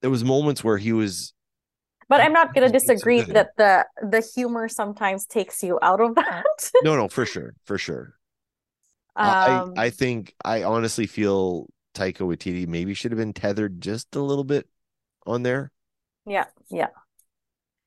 [0.00, 1.34] there was moments where he was
[2.12, 5.78] But I'm not gonna He's being so disagree that the the humor sometimes takes you
[5.80, 6.44] out of that.
[6.82, 8.14] no, no, for sure, for sure.
[9.16, 14.14] Um, I I think I honestly feel Taika Waititi maybe should have been tethered just
[14.16, 14.68] a little bit
[15.26, 15.70] on there.
[16.26, 16.88] Yeah, yeah.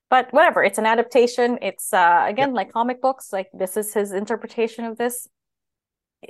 [0.08, 1.58] But whatever, it's an adaptation.
[1.62, 5.28] It's uh again like comic books, like this is his interpretation of this.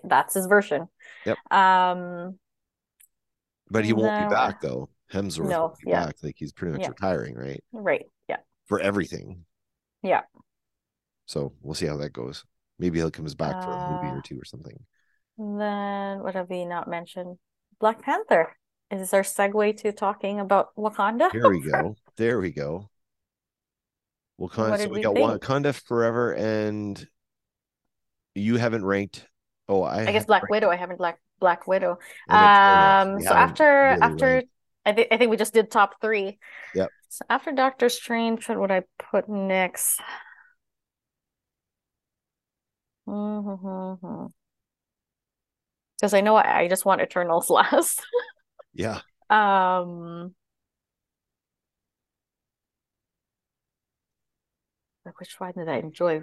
[0.05, 0.89] That's his version.
[1.25, 1.39] Yep.
[1.51, 2.39] Um
[3.71, 4.29] But he won't No.
[4.29, 4.89] be back though.
[5.12, 6.07] Hemsworth No, yeah.
[6.07, 6.16] back.
[6.23, 6.88] Like he's pretty much Yeah.
[6.88, 7.62] retiring, right?
[7.73, 8.38] right, yeah.
[8.66, 9.45] For everything.
[10.03, 10.23] Yeah.
[11.27, 12.45] So we'll see how that goes.
[12.79, 14.79] Maybe he'll comes back for a movie Uh, or two or something.
[15.38, 17.38] Then what have we not mentioned?
[17.79, 18.57] Black Panther.
[18.90, 21.31] Is this our segue to talking about Wakanda?
[21.33, 21.97] There we go.
[22.16, 22.88] There we go.
[24.40, 24.79] Wakanda.
[24.79, 25.42] So we we got think?
[25.42, 27.09] Wakanda Forever, and
[28.35, 29.27] you haven't ranked.
[29.69, 30.71] Oh, I, I guess Black ranked Widow.
[30.71, 31.99] I haven't Black Black Widow.
[32.29, 34.49] Um, so after really after ranked.
[34.87, 36.38] I think I think we just did top three.
[36.75, 36.90] Yep.
[37.09, 40.01] So after Doctor Strange, what would I put next?
[43.07, 44.33] Because
[46.14, 48.03] I know I, I just want Eternals last.
[48.75, 50.35] yeah, Um,
[55.05, 56.22] like which one did I enjoy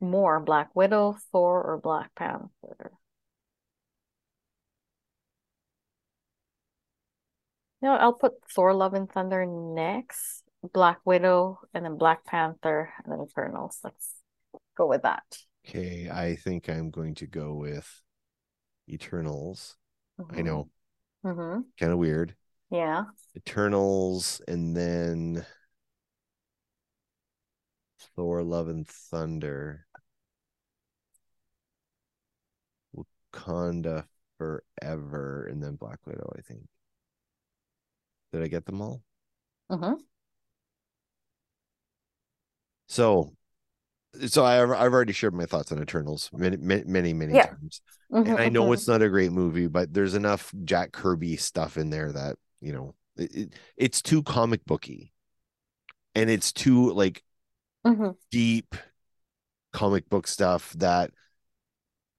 [0.00, 2.92] more, Black Widow, Thor, or Black Panther?
[7.82, 13.12] No, I'll put Thor Love and Thunder next, Black Widow, and then Black Panther, and
[13.12, 13.80] then Eternals.
[13.82, 14.14] Let's
[14.76, 15.24] go with that.
[15.68, 18.02] Okay, I think I'm going to go with
[18.88, 19.76] Eternals.
[20.30, 20.68] I know,
[21.24, 21.60] Mm-hmm.
[21.78, 22.34] kind of weird.
[22.70, 23.04] Yeah.
[23.36, 25.44] Eternals, and then
[28.14, 29.86] Thor: Love and Thunder,
[32.94, 34.06] Wakanda
[34.38, 36.32] Forever, and then Black Widow.
[36.36, 36.66] I think.
[38.32, 39.02] Did I get them all?
[39.70, 39.96] Uh-huh.
[42.88, 43.32] So,
[44.28, 47.40] so I, I've already shared my thoughts on Eternals many, many, many, many Yeah.
[47.40, 47.82] times.
[48.12, 48.36] Mm-hmm.
[48.36, 51.90] and I know it's not a great movie, but there's enough Jack Kirby stuff in
[51.90, 55.12] there that you know it, it- it's too comic booky,
[56.14, 57.22] and it's too like
[57.84, 58.74] hmm deep
[59.72, 61.10] comic book stuff that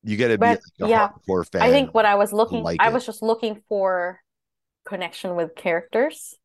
[0.03, 1.61] you got to be like a yeah, hardcore fan.
[1.61, 2.91] I think what I was looking, like I it.
[2.91, 4.19] was just looking for
[4.93, 6.35] connection with characters.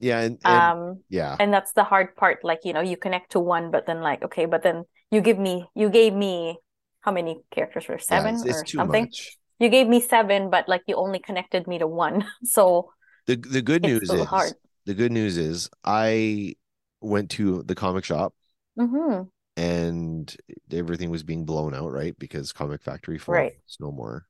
[0.00, 2.44] yeah, and, and Um, yeah, and that's the hard part.
[2.44, 5.38] Like, you know, you connect to one, but then like, okay, but then you give
[5.38, 6.58] me, you gave me
[7.00, 9.08] how many characters were yeah, seven it's, it's or something?
[9.10, 9.38] much.
[9.58, 12.24] You gave me seven, but like you only connected me to one.
[12.44, 12.90] So
[13.26, 14.56] The the good news is hard.
[14.86, 16.54] the good news is I
[17.00, 18.34] went to the comic shop
[18.76, 20.36] hmm and
[20.72, 22.16] everything was being blown out, right?
[22.18, 23.56] Because Comic Factory 4 Right.
[23.68, 24.26] is no more.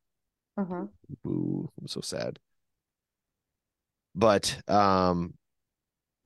[0.56, 2.38] hmm Boo, I'm so sad.
[4.14, 5.35] But um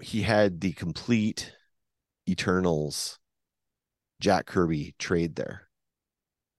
[0.03, 1.53] he had the complete
[2.29, 3.19] Eternals
[4.21, 5.69] Jack Kirby trade there.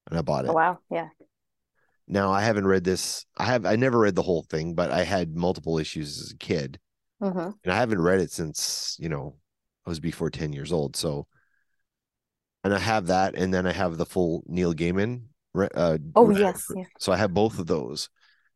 [0.09, 0.49] And I bought it.
[0.49, 0.79] Oh, wow.
[0.89, 1.09] Yeah.
[2.07, 3.25] Now I haven't read this.
[3.37, 6.37] I have I never read the whole thing, but I had multiple issues as a
[6.37, 6.79] kid.
[7.19, 9.37] hmm And I haven't read it since, you know,
[9.85, 10.95] I was before 10 years old.
[10.95, 11.27] So
[12.63, 15.23] and I have that, and then I have the full Neil Gaiman.
[15.55, 16.71] Uh, Oh, yes.
[16.75, 16.85] Yeah.
[16.99, 18.09] So I have both of those.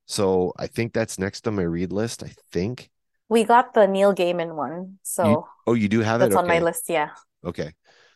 [0.08, 2.24] So I think that's next on my read list.
[2.24, 2.89] I think.
[3.30, 6.30] We got the Neil Gaiman one, so Oh, you do have it.
[6.30, 6.39] that's it?
[6.39, 6.89] on my list.
[6.89, 7.10] Yeah.
[7.43, 7.74] Okay.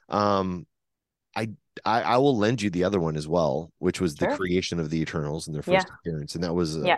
[0.08, 0.66] Um,
[1.36, 1.50] I,
[1.86, 4.90] I I will lend you the other one as well, which was the creation of
[4.90, 5.80] the Eternals and their Yeah.
[5.80, 6.98] first appearance, and that was uh, Yeah.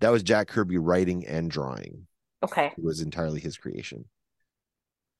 [0.00, 2.06] that was Jack Kirby writing and drawing.
[2.42, 2.72] Okay.
[2.76, 4.04] It was entirely his creation.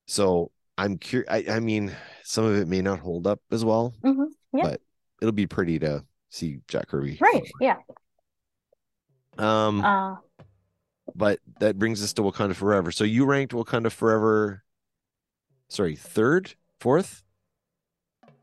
[0.05, 1.29] So I'm curious.
[1.31, 4.63] I, I mean, some of it may not hold up as well, hmm Yeah.
[4.63, 4.81] but
[5.21, 7.17] it'll be pretty to see Jack Kirby.
[7.19, 7.43] Right.
[7.59, 7.77] Yeah.
[9.37, 10.17] Um, Uh,
[11.15, 12.91] but that brings us to Wakanda Forever.
[12.91, 14.63] So you ranked Wakanda Forever,
[15.69, 17.23] sorry, third, fourth,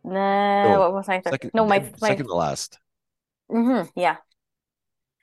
[0.02, 1.32] nah, No, what was my third?
[1.32, 2.08] second, No, my my.
[2.08, 2.78] second to last.
[3.48, 4.16] hmm Yeah.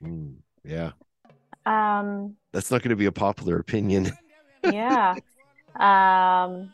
[0.02, 0.92] Mm, yeah,
[1.64, 2.36] Um.
[2.52, 4.12] that's not going to be a popular opinion.
[4.62, 5.18] Yeah.
[5.78, 6.72] Um.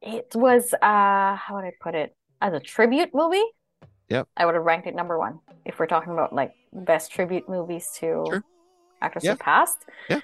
[0.00, 2.16] It was uh, how would I put it?
[2.40, 3.44] As a tribute movie.
[4.08, 4.28] Yep.
[4.36, 7.90] I would have ranked it number one if we're talking about like best tribute movies
[7.96, 8.42] to Sure.
[9.02, 9.32] actors Yeah.
[9.32, 9.78] who passed.
[10.08, 10.20] Yeah.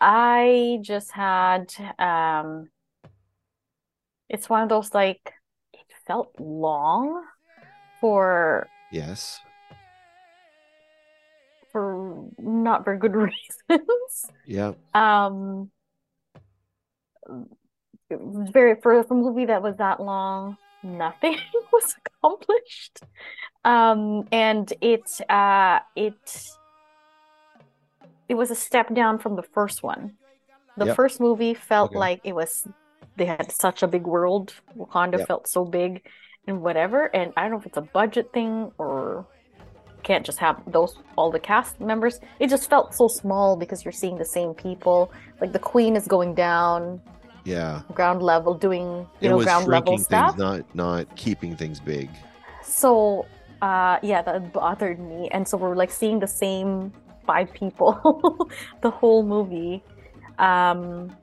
[0.00, 2.70] I just had um
[4.28, 5.32] it's one of those like
[5.72, 7.24] it felt long
[8.00, 9.40] for yes.
[11.72, 13.14] for not very good
[13.68, 14.30] reasons.
[14.46, 14.72] Yeah.
[14.94, 15.70] Um
[18.10, 21.38] it was very for a movie that was that long, nothing
[21.72, 23.00] was accomplished.
[23.64, 26.14] Um and it uh it
[28.28, 30.12] it was a step down from the first one.
[30.76, 30.96] The Yep.
[30.96, 31.98] first movie felt Okay.
[31.98, 32.66] like it was
[33.16, 34.54] they had such a big world.
[34.76, 35.26] Wakanda Yep.
[35.26, 36.06] felt so big
[36.46, 37.04] and whatever.
[37.14, 39.26] And I don't know if it's a budget thing or
[40.04, 42.20] can't just have those all the cast members.
[42.38, 45.12] It just felt so small because you're seeing the same people.
[45.40, 47.02] Like the queen is going down
[47.48, 47.82] Yeah.
[47.94, 48.86] ground level doing
[49.20, 50.36] you it know was ground level shrinking stuff.
[50.38, 52.10] not not keeping things big.
[52.62, 53.26] So
[53.62, 55.28] uh yeah, that bothered me.
[55.32, 56.92] And so we're like seeing the same
[57.26, 57.92] five people
[58.82, 59.82] the whole movie.
[60.38, 61.14] Um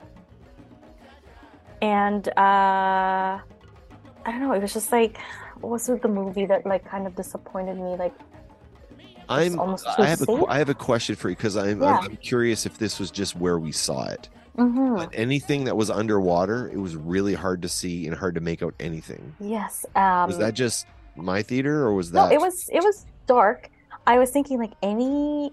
[1.81, 3.39] and uh
[4.27, 5.17] I don't know, it was just like
[5.61, 7.95] what was with the movie that like kind of disappointed me?
[7.95, 8.13] Like
[9.29, 9.59] I'm.
[9.59, 10.25] I have a.
[10.25, 10.43] safe.
[10.47, 11.97] I have a question for you because I'm, Yeah.
[11.97, 12.05] I'm.
[12.05, 14.29] I'm curious if this was just where we saw it.
[14.58, 14.96] Mhm.
[14.98, 18.63] But anything that was underwater, it was really hard to see and hard to make
[18.63, 19.36] out anything.
[19.39, 19.86] Yes.
[19.96, 22.30] Um Was that just my theater, or was that?
[22.30, 23.70] No, it was it was dark.
[24.08, 25.52] I was thinking like any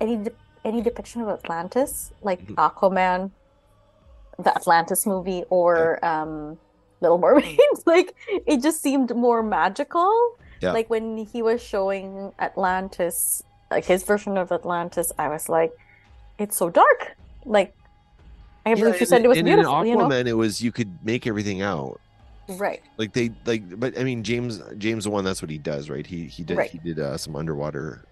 [0.00, 0.32] any de-
[0.64, 2.54] any depiction of Atlantis, like Mhm.
[2.56, 3.30] Aquaman,
[4.38, 6.58] the Atlantis movie, or um
[7.00, 7.58] Little Mermaid.
[7.86, 8.14] like
[8.46, 10.38] it just seemed more magical.
[10.60, 10.72] Yeah.
[10.72, 15.72] Like when he was showing Atlantis, like his version of Atlantis, I was like,
[16.38, 17.14] it's so dark.
[17.44, 17.75] Like
[18.66, 20.08] I Yeah, believe you said it was and beautiful, in you know?
[20.08, 22.00] Aquaman, it was you could make everything out.
[22.48, 22.82] Right.
[22.98, 26.06] Like they like, but I mean James James the one that's what he does, right?
[26.06, 26.70] He he did Right.
[26.70, 28.06] he did uh, some underwater.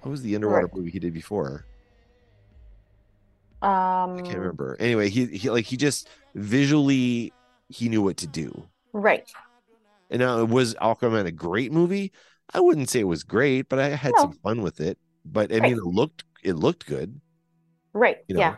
[0.00, 0.72] What was the underwater Right.
[0.72, 1.66] movie he did before?
[3.62, 3.70] Um
[4.18, 4.76] I can't remember.
[4.80, 7.34] Anyway, he he like he just visually
[7.68, 8.68] he knew what to do.
[8.92, 9.28] right.
[10.10, 12.12] And now was Aquaman a great movie?
[12.52, 14.18] I wouldn't say it was great, but I had No.
[14.18, 14.98] some fun with it.
[15.24, 15.72] But I Right.
[15.72, 17.20] mean, it looked it looked good.
[17.92, 18.18] Right.
[18.28, 18.40] You know.
[18.40, 18.56] yeah.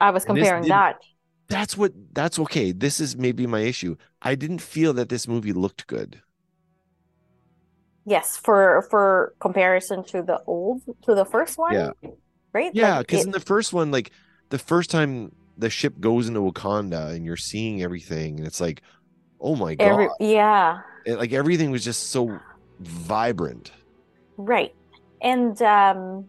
[0.00, 0.96] I was comparing that.
[1.48, 2.72] That's what that's okay.
[2.72, 3.96] This is maybe my issue.
[4.20, 6.20] I didn't feel that this movie looked good.
[8.04, 11.74] Yes, for for comparison to the old to the first one.
[11.74, 11.90] Yeah.
[12.52, 12.70] Right?
[12.74, 14.10] Yeah, because it- in the first one, like
[14.50, 18.82] the first time the ship goes into Wakanda and you're seeing everything, and it's like,
[19.40, 20.80] oh my god, every yeah.
[21.04, 22.40] It- like everything was just so
[22.80, 23.72] vibrant.
[24.36, 24.74] Right.
[25.20, 26.26] And um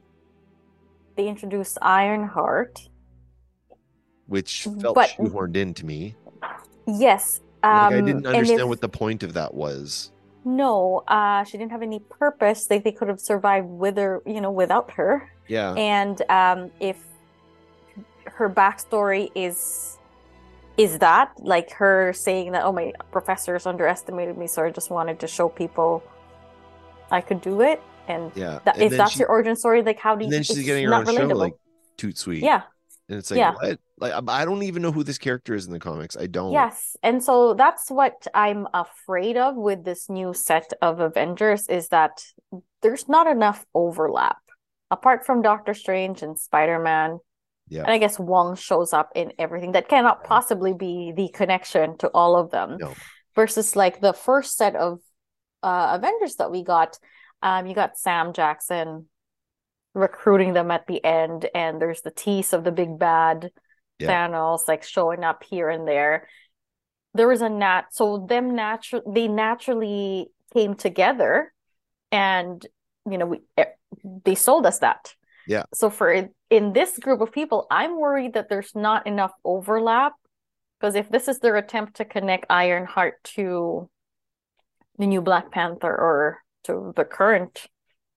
[1.15, 2.89] they introduced Ironheart.
[4.27, 6.15] Which felt But- shoehorned in to me.
[6.85, 7.41] Yes.
[7.63, 10.11] Like, Um I didn't understand if- what the point of that was.
[10.45, 12.67] No, uh she didn't have any purpose.
[12.67, 15.29] They they could have survived with her, you know, without her.
[15.47, 16.97] Yeah, And um if
[18.25, 19.97] her backstory is
[20.77, 25.19] is that like her saying that oh my professors underestimated me so I just wanted
[25.21, 26.03] to show people
[27.09, 28.59] I could do it and yeah.
[28.65, 30.83] that And if that's she- your origin story like how do you then she's getting
[30.83, 31.53] her not own show, like
[31.97, 32.43] Toot Sweet.
[32.43, 32.61] yeah
[33.09, 33.53] and it's like yeah.
[33.53, 33.79] what?
[33.99, 36.17] Like I don't even know who this character is in the comics.
[36.17, 36.51] I don't.
[36.51, 41.87] Yes, and so that's what I'm afraid of with this new set of Avengers is
[41.89, 42.23] that
[42.81, 44.37] there's not enough overlap.
[44.91, 47.19] Apart from Doctor Strange and Spider-Man,
[47.69, 47.81] Yeah.
[47.81, 49.73] and I guess Wong shows up in everything.
[49.73, 52.77] That cannot possibly be the connection to all of them.
[52.79, 52.93] No.
[53.35, 54.99] Versus like the first set of
[55.63, 56.97] uh Avengers that we got,
[57.41, 59.07] um, you got Sam Jackson
[59.97, 63.51] recruiting them at the end, and there's the tease of the big bad
[63.99, 64.29] Yeah.
[64.29, 66.27] Thanos like showing up here and there.
[67.15, 71.51] There was a nat so them natural they naturally came together
[72.11, 72.61] and
[73.09, 73.73] you know we eh,
[74.23, 75.15] they sold us that.
[75.47, 75.63] Yeah.
[75.73, 80.13] So for in this group of people, I'm worried that there's not enough overlap
[80.79, 83.89] because if this is their attempt to connect Ironheart to
[84.99, 87.65] the new Black Panther or to the current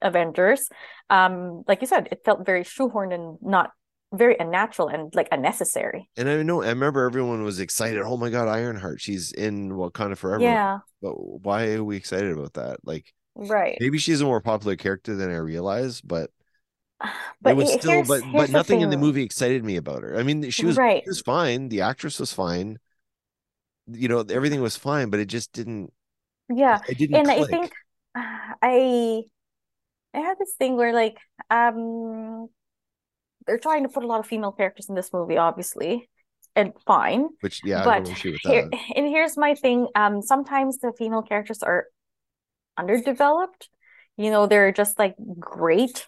[0.03, 0.69] Avengers,
[1.11, 3.71] um, like you said, it felt very shoehorned and not
[4.13, 6.09] very unnatural and like unnecessary.
[6.17, 8.03] And I know I remember everyone was excited.
[8.03, 10.43] Oh my god, Ironheart, she's in Wakanda forever.
[10.43, 11.13] Yeah, But
[11.45, 12.79] why are we excited about that?
[12.85, 13.77] Like right.
[13.81, 16.31] maybe she's a more popular character than I realized, but
[17.41, 19.77] But it was he- still here's- but here's but nothing in the movie excited me
[19.77, 20.19] about her.
[20.19, 21.03] I mean, she was Right.
[21.05, 21.69] she was fine.
[21.69, 22.79] The actress was fine.
[23.87, 25.93] You know, everything was fine, but it just didn't
[26.49, 27.73] Yeah, it didn't and I think
[28.15, 29.23] I
[30.15, 31.17] I have this thing where like
[31.51, 32.49] um
[33.47, 36.09] they're trying to put a lot of female characters in this movie, obviously,
[36.55, 37.29] and fine.
[37.41, 38.79] which yeah, I but have no issue with here that.
[38.97, 39.89] and here's my thing.
[39.95, 41.87] Um, sometimes the female characters are
[42.77, 43.69] underdeveloped.
[44.17, 46.07] You know, they're just like great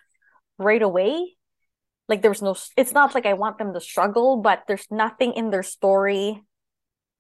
[0.59, 1.37] right away.
[2.09, 5.51] Like there's no, it's not like I want them to struggle, but there's nothing in
[5.51, 6.43] their story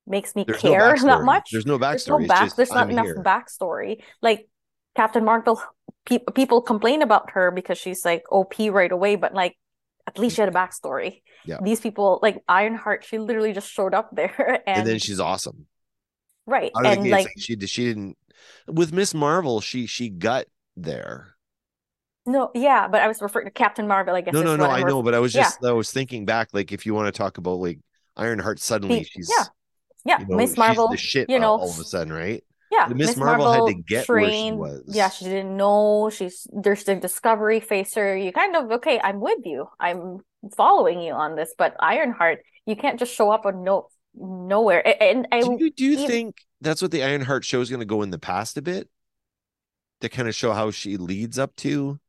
[0.06, 1.24] makes me There's no care that backstory.
[1.24, 1.48] much.
[1.52, 1.80] There's no backstory.
[1.80, 2.44] There's no back.
[2.44, 3.22] just, there's not I'm enough here.
[3.24, 4.02] backstory.
[4.20, 4.48] Like
[4.96, 5.62] Captain Marvel,
[6.04, 9.56] pe people complain about her because she's like OP right away, but like
[10.06, 11.22] at least she had a backstory.
[11.44, 11.58] Yeah.
[11.62, 15.66] These people, like Ironheart, she literally just showed up there, and, and then she's awesome.
[16.46, 18.16] right, Out of the and like like, she did she didn't
[18.66, 21.34] with Miss Marvel, she she got there.
[22.26, 24.14] no, yeah, but I was referring to Captain Marvel.
[24.14, 25.42] I guess No, no, no, I know, but I was yeah.
[25.42, 27.80] just I was thinking back, like if you want to talk about like
[28.16, 29.44] Ironheart suddenly Be- she's yeah,
[30.04, 32.42] yeah, you know, Miss Marvel, the shit you know, all of a sudden, right?
[32.72, 34.82] Yeah, Miss Marvel Marvel, had to get where she was.
[34.86, 36.10] Yeah, she didn't know.
[36.10, 37.62] She's there's the discovery.
[37.94, 38.98] Her, you kind of okay.
[38.98, 39.68] I'm with you.
[39.78, 40.20] I'm
[40.56, 41.54] following you on this.
[41.56, 44.82] But Ironheart, you can't just show up on no nowhere.
[45.02, 47.80] And, I Do you, do you even- think that's what the Ironheart show is going
[47.80, 48.88] to go in the past a bit?
[50.00, 52.00] To kind of show how she leads up to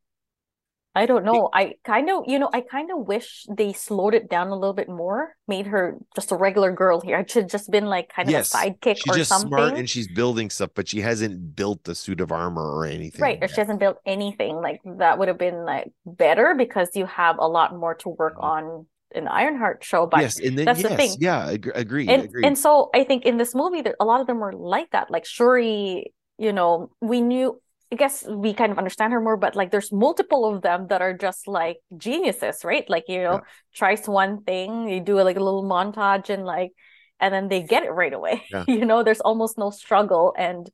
[0.96, 1.50] I don't know.
[1.52, 4.74] I kind of you know I kind of wish they slowed it down a little
[4.74, 5.34] bit more.
[5.48, 7.18] Made her just a regular girl here.
[7.18, 9.48] It should just been like kind of Yes, a sidekick she's or just something.
[9.48, 13.20] smart and she's building stuff, but she hasn't built the suit of armor or anything.
[13.20, 17.06] Right, or she hasn't built anything like that would have been like better because you
[17.06, 20.06] have a lot more to work on in the Ironheart show.
[20.06, 21.16] But yes, and then that's the thing.
[21.18, 22.06] yeah, ag- agree.
[22.08, 22.44] and agreed.
[22.46, 25.10] and so I think in this movie that a lot of them were like that.
[25.10, 27.60] Like Shuri, you know, we knew
[27.94, 31.00] I guess we kind of understand her more, but like there's multiple of them that
[31.00, 32.84] are just like geniuses, right?
[32.90, 33.40] Like, you know, Yeah.
[33.72, 36.72] tries one thing, you do like a little montage and like
[37.20, 38.42] and then they get it right away.
[38.50, 38.64] Yeah.
[38.68, 40.68] You know, there's almost no struggle and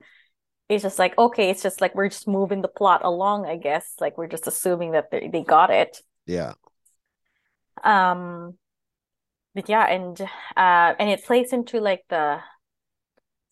[0.70, 3.94] it's just like okay, it's just like we're just moving the plot along, I guess.
[4.00, 6.00] Like we're just assuming that they, they got it.
[6.26, 6.54] yeah,
[7.84, 8.58] Um,
[9.54, 12.40] but yeah, and uh, and it plays into like the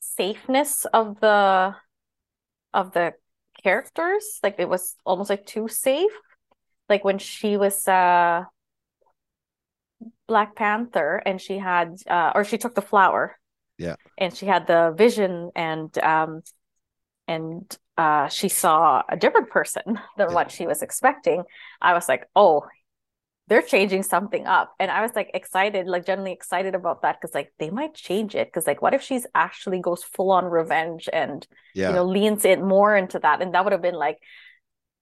[0.00, 1.74] safeness of the
[2.74, 3.14] of the
[3.68, 4.24] characters.
[4.42, 6.12] Like it was almost like too safe.
[6.88, 8.44] Like when she was uh
[10.26, 13.36] Black Panther and she had uh or she took the flower.
[13.78, 13.96] Yeah.
[14.18, 16.42] And she had the vision and um
[17.26, 17.64] and
[17.96, 20.34] uh she saw a different person than Yeah.
[20.34, 21.44] what she was expecting.
[21.80, 22.66] I was like, "Oh,
[23.48, 27.34] they're changing something up." And I was like excited, like genuinely excited about that because
[27.34, 31.08] like they might change it because like what if she's actually goes full on revenge
[31.12, 31.88] and Yeah.
[31.88, 34.18] you know leans it more into that and that would have been like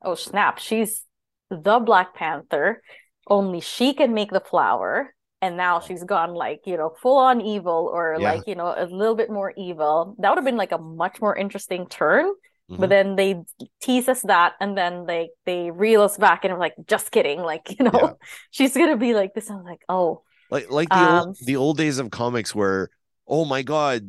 [0.03, 1.05] oh snap she's
[1.51, 2.82] the black panther
[3.28, 7.40] only she can make the flower and now she's gone like you know full on
[7.40, 8.32] evil or Yeah.
[8.32, 11.20] like you know a little bit more evil that would have been like a much
[11.20, 12.30] more interesting turn
[12.71, 12.79] Mhm.
[12.81, 13.37] but then they
[13.81, 17.41] tease us that and then they they reel us back and I'm like just kidding
[17.53, 18.12] like you know Yeah.
[18.51, 21.77] she's gonna be like this i'm like oh like like the Um, old the old
[21.79, 22.91] days of comics where
[23.29, 24.03] oh my god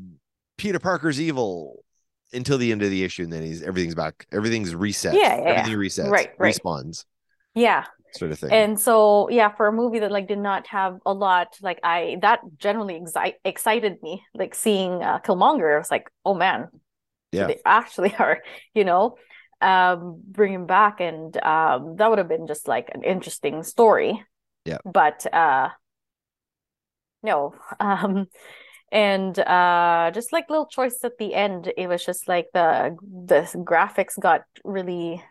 [0.57, 1.83] peter parker's evil
[2.33, 5.37] until the end of the issue and then he's everything's back everything's reset Yeah, yeah,
[5.37, 5.49] yeah.
[5.49, 6.55] everything resets Right, right.
[6.55, 7.05] respawns
[7.53, 10.97] yeah sort of thing And so, yeah, for a movie that like did not have
[11.05, 14.23] a lot, like I that generally exci- excited me.
[14.33, 16.69] Like seeing uh, Killmonger, I was like, oh man,
[17.37, 17.47] Yeah.
[17.47, 18.41] they actually are,
[18.73, 19.17] you know,
[19.61, 24.23] um, bring him back, and um, that would have been just like an interesting story.
[24.65, 24.77] Yeah.
[24.85, 25.69] But uh,
[27.23, 28.27] no, um,
[28.91, 33.41] and uh, just like little choice at the end, it was just like the the
[33.57, 35.23] graphics got really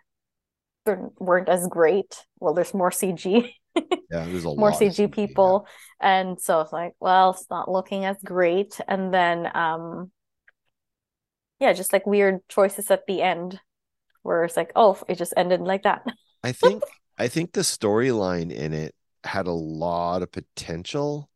[1.18, 2.24] weren't as great.
[2.38, 5.06] Well, there's more CG, yeah there's a more CG yeah.
[5.08, 5.66] people,
[6.00, 8.78] and so it's like, well, it's not looking as great.
[8.86, 10.10] And then, um,
[11.60, 13.60] yeah, just like weird choices at the end,
[14.22, 16.04] where it's like, oh, it just ended like that.
[16.42, 18.94] i think i think the storyline in it
[19.24, 21.30] had a lot of potential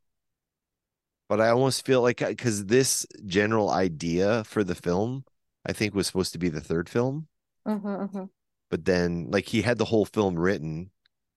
[1.29, 5.25] but i almost feel like because this general idea for the film
[5.65, 7.27] i think was supposed to be the third film
[7.65, 8.25] hmm hmm
[8.69, 10.91] but then like he had the whole film written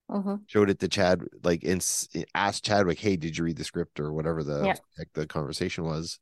[0.08, 1.80] hmm showed it to Chad, like in,
[2.34, 4.78] asked Chadwick, "Hey, did you read the script or whatever the Yeah.
[4.98, 6.18] heck the conversation was?"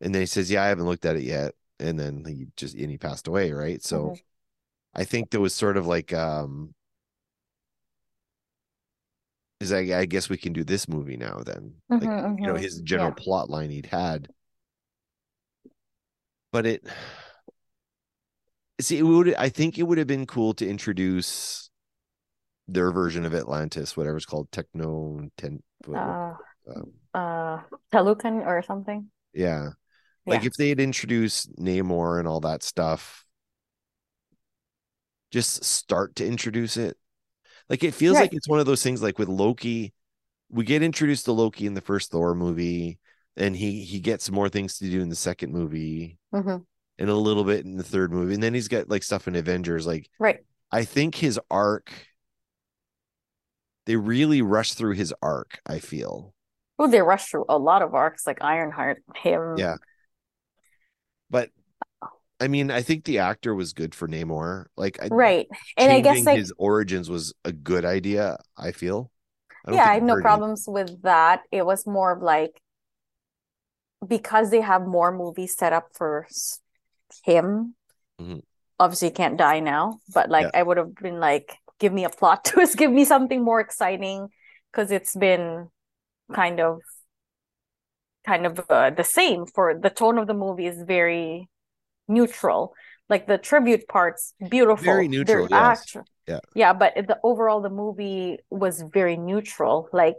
[0.00, 2.74] And then he says, "Yeah, I haven't looked at it yet." And then he just
[2.76, 3.82] and he passed away, right?
[3.82, 4.22] So Mhm.
[4.94, 6.74] I think there was sort of like, um,
[9.60, 11.40] is I, I guess we can do this movie now.
[11.44, 12.58] Then, like Mhm, you know, mhm.
[12.58, 13.14] his general Yeah.
[13.14, 14.28] plot line he'd had,
[16.52, 16.84] but it.
[18.80, 19.34] See, it would.
[19.34, 21.70] I think it would have been cool to introduce
[22.68, 25.62] their version of Atlantis, whatever it's called, Techno Ten.
[25.92, 26.34] Uh,
[26.68, 27.62] um, uh,
[27.92, 29.10] Talokan or something.
[29.32, 29.70] yeah,
[30.26, 30.46] like Yeah.
[30.48, 33.24] if they had introduced Namor and all that stuff,
[35.30, 36.96] just start to introduce it.
[37.68, 38.22] Like it feels Right.
[38.22, 39.02] like it's one of those things.
[39.02, 39.92] Like with Loki,
[40.50, 42.98] we get introduced to Loki in the first Thor movie,
[43.36, 46.58] and he he gets more things to do in the second movie, hmm
[46.98, 49.34] and a little bit in the third movie, and then he's got like stuff in
[49.34, 49.86] Avengers.
[49.86, 50.44] Like Right.
[50.70, 51.90] I think his arc,
[53.86, 55.60] they really rush through his arc.
[55.66, 56.34] I feel.
[56.78, 59.56] Oh, they rush through a lot of arcs, like Ironheart, him.
[59.56, 59.76] Yeah.
[61.32, 61.50] But
[62.38, 64.66] I mean, I think the actor was good for Namor.
[64.76, 65.48] Like, I, Right.
[65.76, 68.38] And I guess like his origins was a good idea.
[68.56, 69.10] I feel.
[69.66, 71.42] I yeah, I have no problems with that.
[71.50, 72.60] It was more of like
[74.06, 76.26] because they have more movies set up for
[77.24, 77.74] him.
[78.20, 78.42] Mhm.
[78.78, 82.10] Obviously, he can't die now, but like I would have been like, give me a
[82.10, 84.28] plot twist, give me something more exciting,
[84.72, 85.68] because it's been
[86.34, 86.80] kind of
[88.26, 91.48] kind of uh, the same for the tone of the movie is very
[92.08, 92.74] neutral.
[93.08, 94.84] Like the tribute parts, beautiful.
[94.84, 95.96] Very neutral, yes.
[96.28, 96.38] Yeah.
[96.54, 99.88] yeah, but the overall the movie was very neutral.
[99.92, 100.16] Like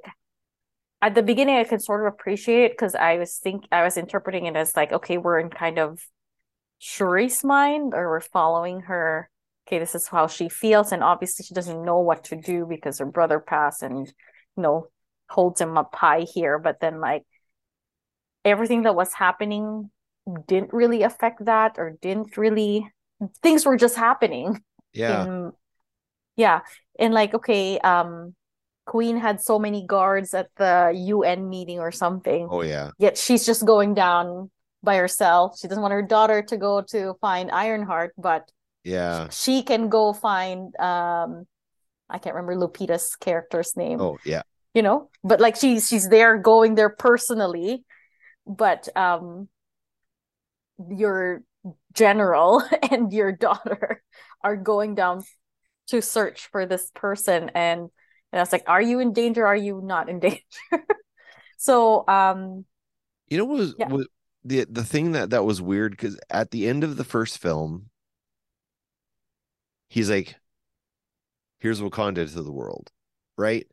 [1.02, 3.98] at the beginning, I can sort of appreciate it because I was think I was
[3.98, 6.00] interpreting it as like, okay, we're in kind of
[6.80, 9.30] Shuri's mind, or we're following her.
[9.66, 13.00] Okay, this is how she feels, and obviously she doesn't know what to do because
[13.00, 14.08] her brother passed, and
[14.58, 14.88] you know
[15.30, 16.60] holds him up high here.
[16.60, 17.24] But then like
[18.46, 19.90] everything that was happening
[20.48, 22.88] didn't really affect that, or didn't really
[23.42, 24.62] things were just happening
[24.94, 25.26] Yeah.
[25.26, 25.52] in
[26.36, 26.62] yeah
[27.00, 28.36] and like okay um
[28.86, 32.92] queen had so many guards at the un meeting or something Oh yeah.
[33.00, 34.52] yet she's just going down
[34.84, 38.52] by herself she doesn't want her daughter to go to find ironheart but
[38.84, 39.30] Yeah.
[39.30, 41.48] she can go find um
[42.10, 44.42] i can't remember lupita's character's name Oh yeah.
[44.74, 47.86] you know but like she's she's there going there personally
[48.46, 49.48] but um
[50.90, 51.44] your
[51.94, 54.02] general and your daughter
[54.44, 55.24] are going down
[55.88, 57.82] to search for this person and
[58.32, 60.40] and I was like are you in danger are you not in danger
[61.58, 62.66] so um
[63.30, 63.88] You know what was Yeah.
[63.88, 64.08] what,
[64.44, 67.90] the the thing that that was weird because at the end of the first film,
[69.90, 70.36] he's like,
[71.60, 72.92] "Here's Wakanda to the world,"
[73.38, 73.66] right?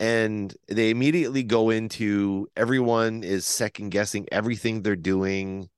[0.00, 5.70] And they immediately go into everyone is second guessing everything they're doing.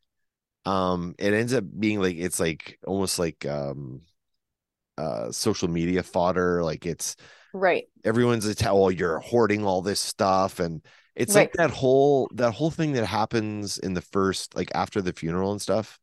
[0.66, 4.02] Um, it ends up being like it's like almost like um,
[4.98, 6.62] uh, social media fodder.
[6.64, 7.16] Like it's
[7.52, 7.86] Right.
[8.04, 10.82] everyone's a tell, oh, you're hoarding all this stuff and
[11.16, 15.12] it's like that whole that whole thing that happens in the first like after the
[15.12, 15.98] funeral and stuff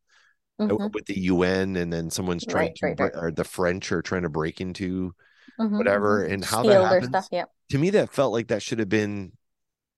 [0.70, 3.14] uh, Mhm, with the UN and then someone's trying Right, to right, right.
[3.16, 5.14] or the French are trying to break into
[5.60, 6.34] mhm, whatever mhm.
[6.34, 7.28] and how Steal that happens stuff.
[7.32, 7.46] Yeah.
[7.70, 9.32] to me that felt like that should have been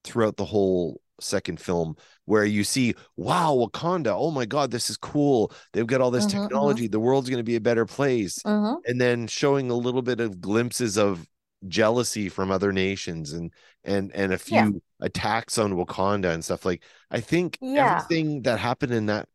[0.03, 1.95] throughout the whole second film
[2.25, 6.25] where you see wow Wakanda oh my god this is cool they've got all this
[6.25, 6.41] Mhm, mhm.
[6.41, 10.01] technology the world's going to be a better place hmm and then showing a little
[10.01, 11.27] bit of glimpses of
[11.67, 13.53] jealousy from other nations and
[13.83, 14.79] and and a few Yeah.
[14.99, 18.07] attacks on Wakanda and stuff like I think Yeah.
[18.09, 19.29] everything that happened in that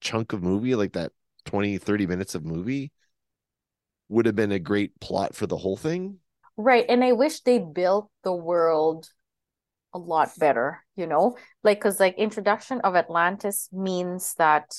[0.00, 1.12] chunk of movie like that
[1.44, 2.92] 20 30 minutes of movie
[4.10, 6.18] would have been a great plot for the whole thing
[6.56, 6.84] Right.
[6.88, 9.08] And I wish they built the world
[9.94, 11.38] a lot better, you know?
[11.64, 14.72] Like, because like introduction of Atlantis means that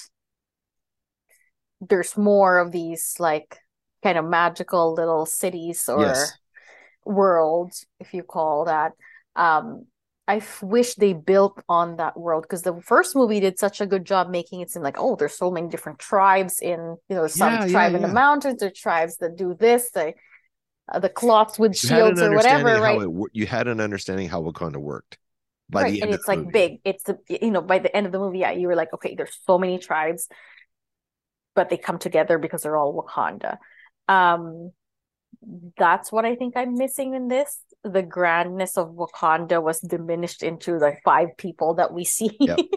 [1.82, 3.58] there's more of these like
[4.04, 6.38] kind of magical little cities or Yes.
[7.06, 8.94] worlds, if you call that.
[9.36, 9.88] Um,
[10.32, 13.86] I f- wish they built on that world because the first movie did such a
[13.86, 16.80] good job making it seem like, oh, there's so many different tribes in,
[17.10, 19.92] you know, some Yeah, yeah, tribe in the mountains, there are tribes that do this,
[19.92, 20.14] the
[20.92, 23.02] uh, the cloths with you shields or whatever, understanding right?
[23.02, 25.18] it you had an understanding how Wakanda worked
[25.70, 26.52] by right the and end of it's the like movie.
[26.52, 28.94] big it's the you know by the end of the movie yeah you were like
[28.94, 30.28] okay there's so many tribes
[31.56, 33.58] but they come together because they're all wakanda
[34.08, 34.72] um
[35.78, 40.78] that's what i think i'm missing in this the grandness of wakanda was diminished into
[40.78, 42.60] like five people that we see Yep.
[42.60, 42.68] in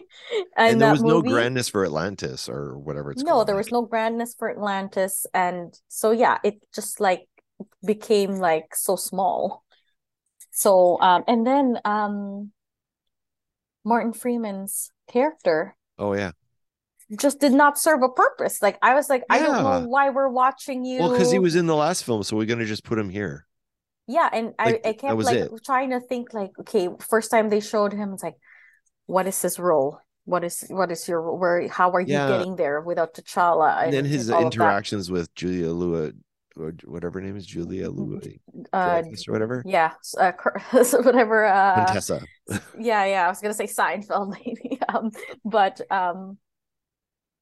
[0.57, 3.71] and there was no grandness for Atlantis or whatever it's no called there like- was
[3.71, 5.27] no grandness for atlantis.
[5.33, 7.27] And so yeah it just like
[7.85, 9.63] became like so small.
[10.51, 12.51] So um and then um
[13.83, 16.31] martin freeman's character oh yeah.
[17.19, 18.59] just did not serve a purpose.
[18.61, 21.55] Like i was like i don't know why we're watching you well because he was
[21.55, 23.45] in the last film so we're gonna just put him here
[24.07, 25.51] yeah and like, i i kept like it.
[25.63, 28.35] trying to think like okay first time they showed him it's like
[29.07, 32.27] what is his role what is what is your where how are you Yeah.
[32.27, 34.41] getting there without T'Challa and then his that?
[34.41, 36.11] interactions with Julia Lua
[36.57, 38.19] or whatever her name is Julia Lua
[38.73, 40.31] uh or whatever yeah uh,
[41.03, 42.21] whatever uh Contessa
[42.79, 45.11] yeah yeah i was gonna say seinfeld maybe um
[45.43, 46.37] but um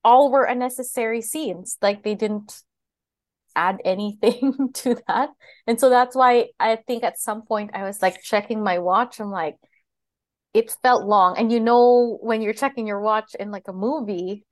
[0.03, 2.61] all were unnecessary scenes like they didn't
[3.55, 5.29] add anything to that.
[5.67, 9.19] And so that's why i think at some point i was like checking my watch.
[9.19, 9.57] I'm like
[10.53, 11.37] it felt long.
[11.37, 14.45] And you know when you're checking your watch in like a movie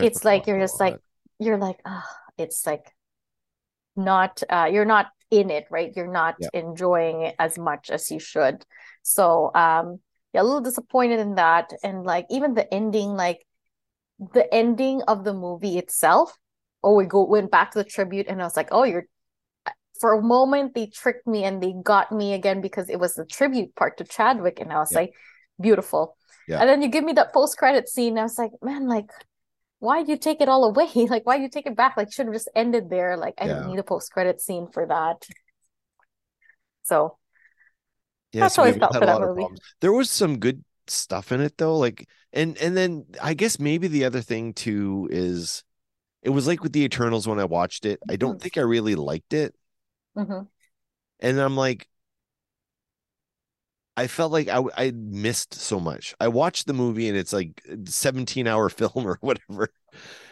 [0.00, 0.98] it's like you're just like
[1.38, 2.06] you're like ah
[2.38, 2.94] it's like
[3.96, 5.92] not uh you're not in it right?
[5.96, 6.48] You're not Yeah.
[6.52, 8.64] enjoying it as much as you should.
[9.02, 10.00] So um
[10.32, 11.72] yeah a little disappointed in that.
[11.82, 13.44] And like even the ending like
[14.18, 16.36] the ending of the movie itself
[16.82, 19.06] oh we go went back to the tribute and I was like oh you're
[20.00, 23.24] for a moment they tricked me and they got me again because it was the
[23.26, 24.98] tribute part to Chadwick and I was Yeah.
[24.98, 25.14] like
[25.60, 26.16] beautiful
[26.46, 26.60] Yeah.
[26.60, 29.10] and then you give me that post credit scene I was like man like
[29.80, 32.12] why do you take it all away like why do you take it back like
[32.12, 33.54] should have just ended there like I Yeah.
[33.54, 35.26] don't need a post credit scene for that
[36.82, 37.18] so
[38.32, 39.34] yeah, That's so I felt for a that lot of movie.
[39.34, 39.60] problems.
[39.80, 43.88] There was some good stuff in it though, like and and then I guess maybe
[43.88, 45.64] the other thing too is
[46.22, 48.00] it was like with the Eternals when I watched it.
[48.08, 49.54] I don't think I really liked it,
[50.14, 50.48] mhm.
[51.20, 51.88] and I'm like,
[53.96, 56.14] I felt like I I missed so much.
[56.20, 59.70] I watched the movie and it's like 17 hour film or whatever,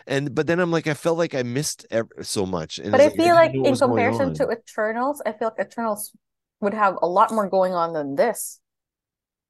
[0.06, 1.86] and but then I'm like I felt like I missed
[2.22, 2.78] so much.
[2.78, 4.50] And but I feel like in comparison to.
[4.50, 6.12] Eternals I feel like Eternals
[6.60, 8.60] would have a lot more going on than this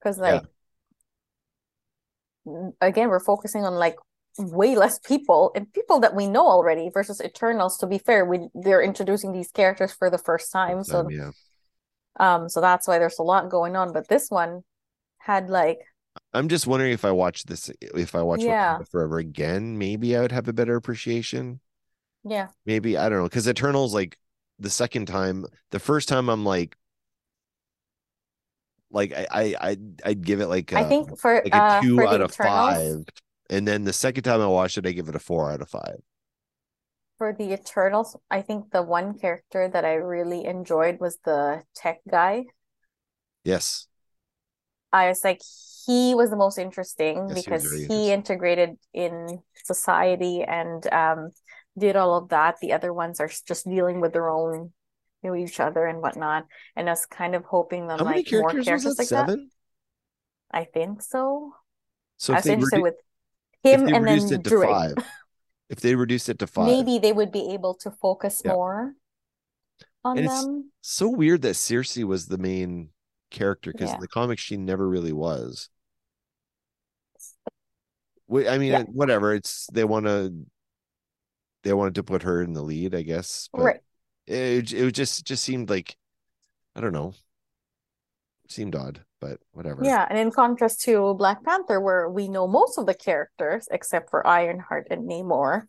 [0.01, 0.41] because Yeah.
[0.41, 0.45] like
[2.81, 3.97] again we're focusing on like
[4.39, 8.49] way less people and people that we know already versus Eternals to be fair we
[8.55, 11.31] they're introducing these characters for the first time so Um, yeah,
[12.19, 14.63] um so that's why there's a lot going on but this one
[15.19, 15.81] had like
[16.33, 18.79] I'm just wondering if I watch this, if I watch Yeah.
[18.91, 21.61] Forever again, maybe I would have a better appreciation.
[22.25, 24.19] yeah maybe I don't know because Eternals like
[24.59, 26.77] the second time, the first time I'm like,
[28.91, 31.81] like I I I'd, I'd give it like I a, think for like a uh
[31.83, 33.05] two out of Eternals five,
[33.51, 35.69] and then the second time I watched it, I give it a four out of
[35.69, 36.01] five.
[37.19, 42.01] for the Eternals I think the one character that I really enjoyed was the tech
[42.09, 42.45] guy
[43.45, 43.87] Yes,
[44.93, 45.41] I was like
[45.87, 51.31] he was the most interesting Yes, he was because he integrated in society and um,
[51.79, 52.57] did all of that.
[52.61, 54.73] The other ones are just dealing with their own,
[55.23, 56.47] you know, each other and whatnot.
[56.75, 59.03] And us kind of hoping that How many like more characters was that?
[59.03, 59.27] like that.
[59.29, 59.51] Seven.
[60.51, 61.53] I think so.
[62.17, 62.95] So I was interested with
[63.63, 64.69] him they and then it to Druid.
[64.69, 64.95] five,
[65.69, 68.53] if they reduced it to five, Maybe they would be able to focus Yeah.
[68.53, 68.95] more
[70.05, 70.73] on And it's- them.
[70.83, 72.91] so weird that Cersei was the main
[73.31, 73.95] character because Yeah.
[73.97, 75.69] in the comics she never really was.
[78.31, 78.83] I mean, Yeah.
[78.85, 79.35] whatever.
[79.35, 80.47] It's they want to.
[81.63, 83.49] They wanted to put her in the lead, I guess.
[83.53, 83.81] But Right.
[84.27, 85.97] It it just just seemed like,
[86.75, 87.15] I don't know.
[88.49, 89.85] Seemed odd, but whatever.
[89.85, 94.11] Yeah, and in contrast to Black Panther, where we know most of the characters except
[94.11, 95.63] for Ironheart and Namor,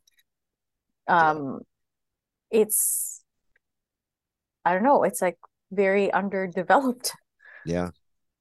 [1.08, 1.62] um,
[2.52, 3.22] it's
[4.66, 5.38] I don't know, it's like
[5.72, 7.14] very underdeveloped
[7.66, 7.92] Yeah.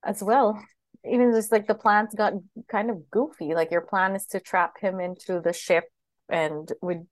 [0.04, 0.60] as well.
[1.08, 2.32] Even just like the plans got
[2.68, 3.54] kind of goofy.
[3.54, 5.84] Like your plan is to trap him into the ship
[6.28, 7.06] and would,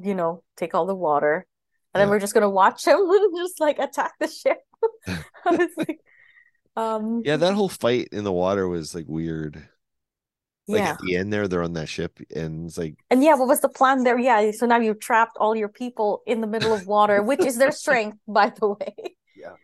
[0.00, 1.44] you know, take all the water.
[1.92, 3.00] And then we're just gonna watch him
[3.36, 4.58] just like attack the ship.
[5.44, 5.98] And it's like,
[6.76, 9.68] um, Yeah, that whole fight in the water was like weird.
[10.68, 10.90] Like yeah.
[10.92, 13.60] at the end there, they're on that ship, and it's like, And yeah, what was
[13.60, 14.16] the plan there?
[14.18, 17.56] Yeah, so now you've trapped all your people in the middle of water, which is
[17.58, 18.94] their strength, by the way.
[19.36, 19.54] Yeah.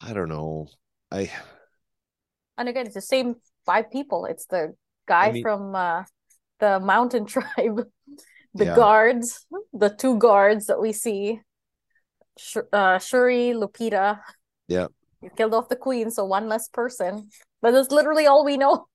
[0.00, 0.68] I don't know.
[1.10, 1.30] I
[2.58, 3.36] And again, it's the same
[3.66, 4.24] five people.
[4.26, 4.74] It's the
[5.06, 6.04] guy mean- from uh,
[6.58, 7.86] the mountain tribe,
[8.54, 8.74] the Yeah.
[8.74, 11.40] guards, the two guards that we see,
[12.38, 14.20] Sh- uh, Shuri, Lupita.
[14.66, 14.86] Yeah.
[15.22, 17.30] You killed off the queen, so one less person.
[17.60, 18.86] But that's literally all we know.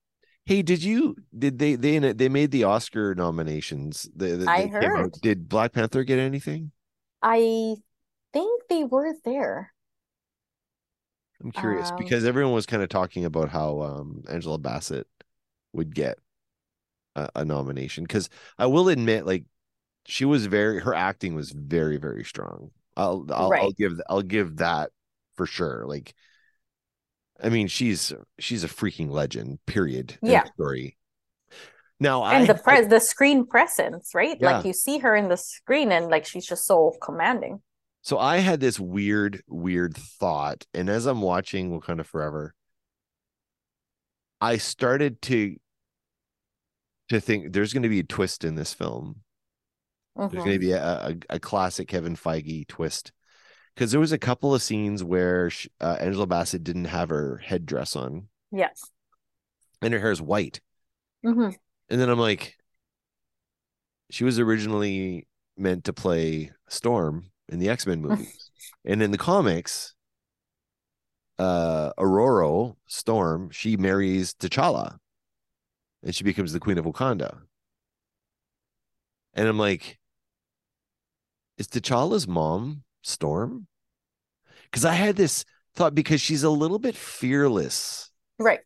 [0.46, 4.10] Hey, did you did they they they made the Oscar nominations?
[4.16, 5.14] They, they- I they heard.
[5.22, 6.72] Did Black Panther get anything?
[7.22, 7.76] I
[8.34, 9.74] think they were there.
[11.44, 15.08] I'm curious Um, because everyone was kind of talking about how um Angela Bassett
[15.74, 16.18] would get
[17.16, 18.04] a, a nomination.
[18.06, 19.46] Because I will admit, like
[20.08, 22.72] she was very her acting was very very strong.
[22.98, 24.92] I'll I'll, I'll give I'll give that
[25.38, 25.86] for sure.
[25.88, 26.14] Like,
[27.42, 29.60] I mean, she's she's a freaking legend.
[29.66, 30.18] Period.
[30.22, 30.44] Yeah.
[30.56, 30.98] Story.
[32.00, 34.38] Now I And the pres the screen presence, right?
[34.40, 34.58] Yeah.
[34.58, 37.62] Like you see her in the screen and like she's just so commanding.
[38.02, 42.54] So I had this weird, weird thought, and as I'm watching Wakanda Forever,
[44.40, 45.58] I started to
[47.10, 49.22] to think there's going to be a twist in this film.
[50.16, 50.46] There's Mhm.
[50.46, 53.12] going to be a, a, a classic Kevin Feige twist
[53.78, 57.38] because there was a couple of scenes where sh uh, Angela Bassett didn't have her
[57.38, 58.28] headdress on.
[58.52, 58.82] Yes.
[59.84, 60.62] and her hair is white,
[61.24, 61.50] hmm
[61.90, 62.56] and then I'm like,
[64.10, 68.50] she was originally meant to play Storm in the X Men movies,
[68.84, 69.94] and in the comics,
[71.38, 74.98] uh, Ororo Storm she marries T'Challa,
[76.02, 77.42] and she becomes the Queen of Wakanda.
[79.36, 80.00] And I'm like,
[81.60, 83.68] is T'Challa's mom Storm?
[84.64, 85.46] Because I had this
[85.76, 88.60] thought because she's a little bit fearless Right.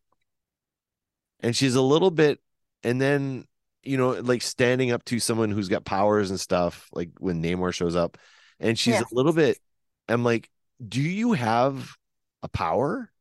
[1.41, 2.39] and she's a little bit
[2.83, 3.45] and then
[3.83, 7.73] you know like standing up to someone who's got powers and stuff like when Namor
[7.73, 8.17] shows up
[8.59, 9.01] and she's Yeah.
[9.01, 9.57] a little bit
[10.07, 10.49] I'm like
[10.87, 11.91] do you have
[12.43, 13.11] a power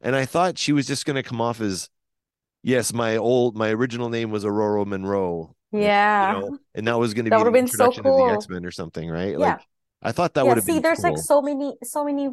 [0.00, 1.88] and I thought she was just going to come off as
[2.62, 6.36] yes my old my original name was Ororo Monroe Yeah.
[6.36, 8.28] you know, and that was going to be the would've been so cool.
[8.28, 9.38] the X-Men or something right Yeah.
[9.38, 9.60] like
[10.02, 12.30] I thought that yeah, would see, there's like so many, so many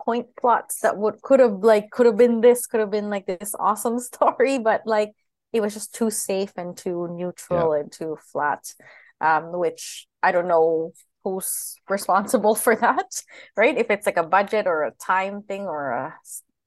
[0.00, 3.26] point plots that would could have like could have been this, could have been like
[3.26, 5.12] this awesome story, but like
[5.52, 8.74] it was just too safe and too neutral and too flat.
[9.20, 10.92] Um, which I don't know
[11.22, 13.22] who's responsible for that,
[13.56, 13.76] right?
[13.78, 16.14] If it's like a budget or a time thing or a,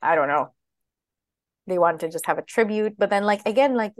[0.01, 0.53] I don't know.
[1.67, 3.93] They want to just have a tribute, but then like again, like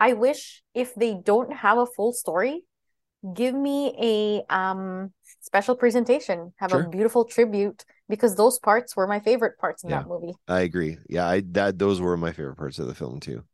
[0.00, 2.64] I wish if they don't have a full story,
[3.34, 6.82] give me a um special presentation have Sure.
[6.82, 9.98] a beautiful tribute because those parts were my favorite parts in Yeah.
[10.00, 13.20] that movie I agree yeah I that those were my favorite parts of the film
[13.20, 13.44] too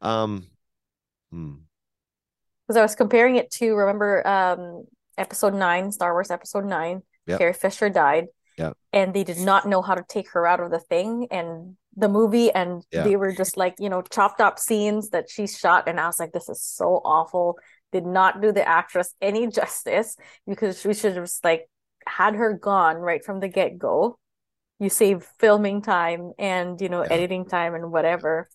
[0.00, 0.46] um
[1.32, 1.54] hmm.
[2.66, 4.84] because i was comparing it to remember um
[5.16, 7.38] episode 9 star wars episode 9 Yep.
[7.38, 8.72] carrie fisher died Yeah.
[8.92, 12.08] and they did not know how to take her out of the thing and the
[12.08, 13.02] movie and Yeah.
[13.02, 16.20] they were just like you know chopped up scenes that she shot and i was
[16.20, 17.58] like this is so awful
[17.92, 20.16] did not do the actress any justice
[20.46, 21.68] because we should have just like
[22.06, 24.18] had her gone right from the get-go
[24.78, 27.08] you save filming time and you know Yeah.
[27.10, 28.48] editing time and whatever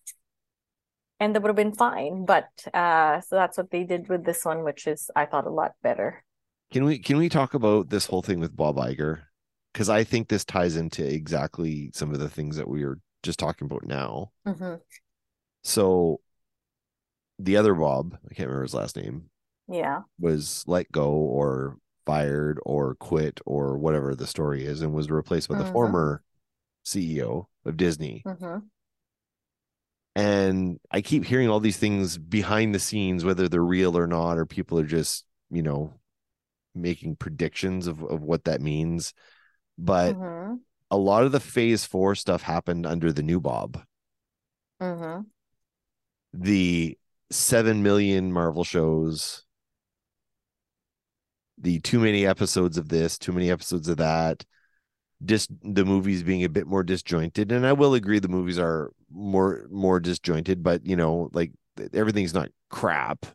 [1.19, 4.43] and that would have been fine but uh so that's what they did with this
[4.45, 6.23] one which is i thought a lot better
[6.71, 9.23] Can we can we talk about this whole thing with Bob Iger?
[9.71, 13.39] because I think this ties into exactly some of the things that we were just
[13.39, 14.31] talking about now.
[14.45, 14.75] hmm
[15.63, 16.19] So
[17.39, 19.29] the other Bob, I can't remember his last name,
[19.67, 20.01] Yeah.
[20.19, 25.49] was let go or fired or quit or whatever the story is and was replaced
[25.49, 25.73] by the Mhm.
[25.73, 26.23] former
[26.83, 28.23] CEO of Disney.
[28.25, 28.69] hmm
[30.15, 34.37] And I keep hearing all these things behind the scenes, whether they're real or not,
[34.37, 35.93] or people are just, you know,
[36.75, 39.13] making predictions of, of what that means.
[39.77, 40.55] But hmm
[40.91, 43.83] a lot of the phase four stuff happened under the new Bob.
[44.79, 45.25] hmm
[46.33, 46.97] The
[47.33, 49.43] seven million Marvel shows,
[51.57, 54.43] the too many episodes of this, too many episodes of that,
[55.25, 57.51] just the movies being a bit more disjointed.
[57.51, 61.51] And I will agree the movies are more more disjointed, but you know, like
[61.93, 63.25] everything's not crap,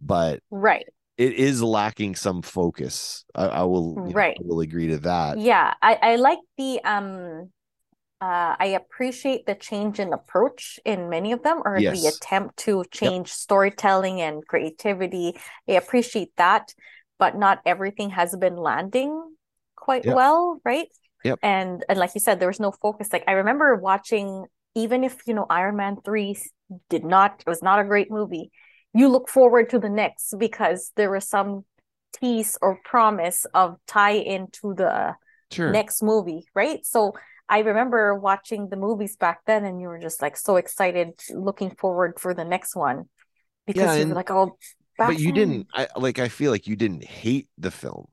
[0.00, 0.86] but Right.
[1.18, 3.24] it is lacking some focus.
[3.34, 4.38] I, I will you know, Right.
[4.38, 5.40] I will agree to that.
[5.40, 7.50] Yeah, I, I like the um
[8.20, 12.84] uh I appreciate the change in approach in many of them or the attempt to
[12.90, 15.38] change storytelling and creativity.
[15.68, 16.72] I appreciate that,
[17.18, 19.12] but not everything has been landing
[19.76, 20.14] quite Yep.
[20.14, 20.88] well, right?
[21.24, 21.38] Yep.
[21.42, 23.12] And and like you said, there was no focus.
[23.12, 26.36] Like I remember watching, even if you know Iron Man 3
[26.88, 28.50] did not, it was not a great movie,
[28.94, 31.64] you look forward to the next because there was some
[32.18, 35.14] tease or promise of tie into the
[35.52, 35.72] Sure.
[35.72, 36.84] next movie, right?
[36.84, 37.12] So
[37.48, 41.70] I remember watching the movies back then, and you were just like so excited, looking
[41.70, 43.08] forward for the next one
[43.66, 44.58] because Yeah, you and- were like, oh,
[44.98, 48.06] back but you didn't I like I feel like you didn't hate the film.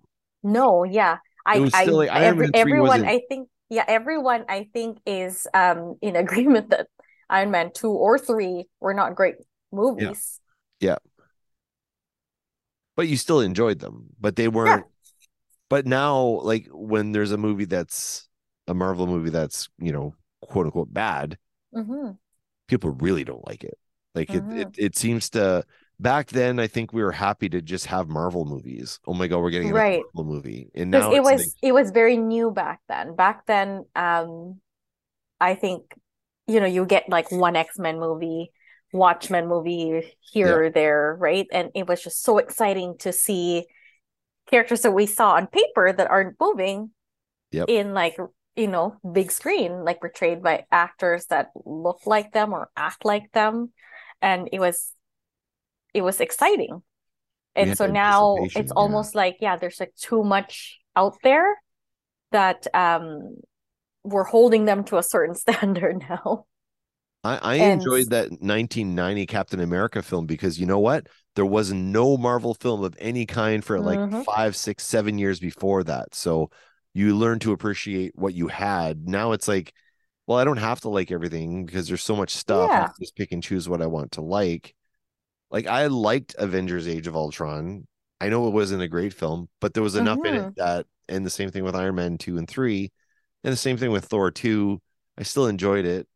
[0.43, 1.17] No, yeah.
[1.45, 6.15] I, I, like Iron every, everyone, I think, yeah, everyone, I think, is um in
[6.25, 6.87] agreement that
[7.29, 9.35] Iron Man 2 or 3 were not great
[9.71, 10.39] movies.
[10.79, 10.97] Yeah.
[12.95, 14.85] But you still enjoyed them but they weren't
[15.69, 18.27] but now like when there's a movie that's
[18.67, 21.37] a marvel movie that's you know quote unquote bad
[21.73, 22.17] hmm
[22.67, 23.77] people really don't like it
[24.15, 24.77] like it, it Mhm.
[24.77, 25.63] it seems to
[25.99, 29.39] back then i think we were happy to just have marvel movies oh my god
[29.39, 30.05] we're getting Right.
[30.13, 33.15] a marvel movie and now it was like, it was very new back then.
[33.15, 34.61] Back then, um,
[35.39, 35.95] I think,
[36.47, 38.51] you know, you get like one X-Men movie,
[38.93, 41.47] Watchmen movie here or there, right?
[41.51, 43.65] And it was just so exciting to see
[44.49, 46.91] characters that we saw on paper that aren't moving
[47.51, 47.69] Yep.
[47.69, 48.17] in like,
[48.55, 53.31] you know, big screen, like portrayed by actors that look like them or act like
[53.31, 53.71] them.
[54.21, 54.91] And it was
[55.93, 56.81] it was exciting.
[57.55, 58.63] And so now it's yeah.
[58.75, 61.55] almost like, yeah, there's like too much out there
[62.31, 63.37] that um
[64.03, 66.45] we're holding them to a certain standard now.
[67.23, 71.07] I, I And- enjoyed that 1990 Captain America film because you know what?
[71.35, 74.25] There was no Marvel film of any kind for like Mhm.
[74.25, 76.13] five, six, seven years before that.
[76.15, 76.49] So
[76.93, 79.07] you learn to appreciate what you had.
[79.07, 79.73] Now it's like,
[80.27, 82.73] well, I don't have to like everything because there's so much stuff.
[82.79, 82.93] I Yeah.
[82.99, 84.75] just pick and choose what I want to like.
[85.51, 87.87] Like I liked Avengers Age of Ultron.
[88.21, 90.45] I know it wasn't a great film, but there was enough in Mhm.
[90.45, 92.91] it that, and the same thing with Iron Man 2 and 3,
[93.43, 94.81] and the same thing with Thor 2.
[95.17, 96.07] I still enjoyed it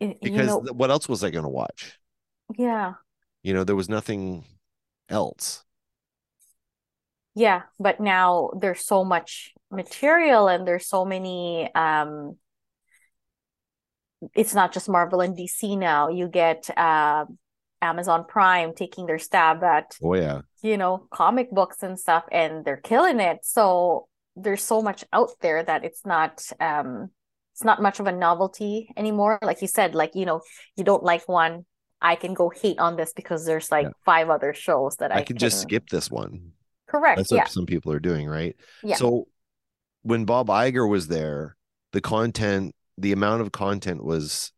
[0.00, 1.98] Y- You because know, what else was I going to watch?
[2.56, 2.94] yeah.
[3.44, 4.44] You know, there was nothing
[5.08, 5.64] else.
[7.34, 12.36] Yeah, but now there's so much material and there's so many um
[14.34, 16.08] it's not just Marvel and DC now.
[16.08, 17.26] You get uh
[17.82, 22.64] Amazon Prime taking their stab at, Oh yeah, you know, comic books and stuff and
[22.64, 23.38] they're killing it.
[23.42, 27.10] So there's so much out there that it's not um
[27.52, 29.38] it's not much of a novelty anymore.
[29.40, 30.40] Like you said, like, you know,
[30.76, 31.66] you don't like one,
[32.00, 33.92] I can go hate on this because there's like Yeah.
[34.04, 36.52] five other shows that I, I could just skip this one.
[36.86, 37.18] Correct.
[37.18, 37.38] That's yeah.
[37.40, 38.56] what some people are doing, right?
[38.82, 38.96] Yeah.
[38.96, 39.28] So
[40.04, 41.56] when Bob Iger was there,
[41.92, 44.52] the content, the amount of content was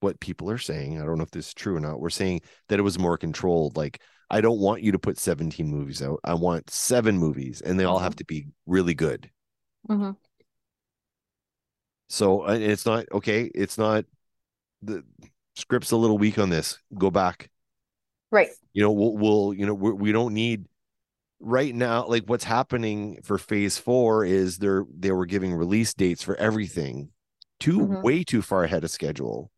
[0.00, 1.00] what people are saying.
[1.00, 2.00] I don't know if this is true or not.
[2.00, 3.76] We're saying that it was more controlled.
[3.76, 6.20] Like, I don't want you to put 17 movies out.
[6.24, 9.30] I want seven movies, and they all have to be really good.
[9.88, 10.10] hmm
[12.08, 13.50] So it's not okay.
[13.54, 14.04] It's not
[14.82, 15.04] the
[15.56, 16.78] script's a little weak on this.
[16.96, 17.50] Go back.
[18.30, 18.50] Right.
[18.72, 20.66] You know, we'll, we'll you know, we're, we don't need
[21.40, 22.06] right now.
[22.06, 27.10] Like what's happening for Phase Four is they're they were giving release dates for everything
[27.60, 28.02] too Mhm.
[28.02, 29.50] way too far ahead of schedule.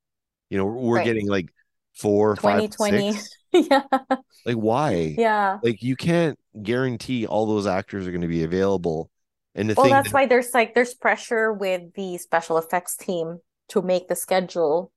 [0.51, 1.05] You know, we're Right.
[1.05, 1.49] getting like
[1.95, 3.13] four, five, 2020.
[3.13, 3.29] six.
[3.71, 3.83] yeah.
[4.45, 5.15] Like why?
[5.17, 5.59] Yeah.
[5.63, 9.11] Like you can't guarantee all those actors are going to be available.
[9.55, 12.97] And the Well, thing that's that- why there's like there's pressure with the special effects
[12.97, 14.93] team to make the schedule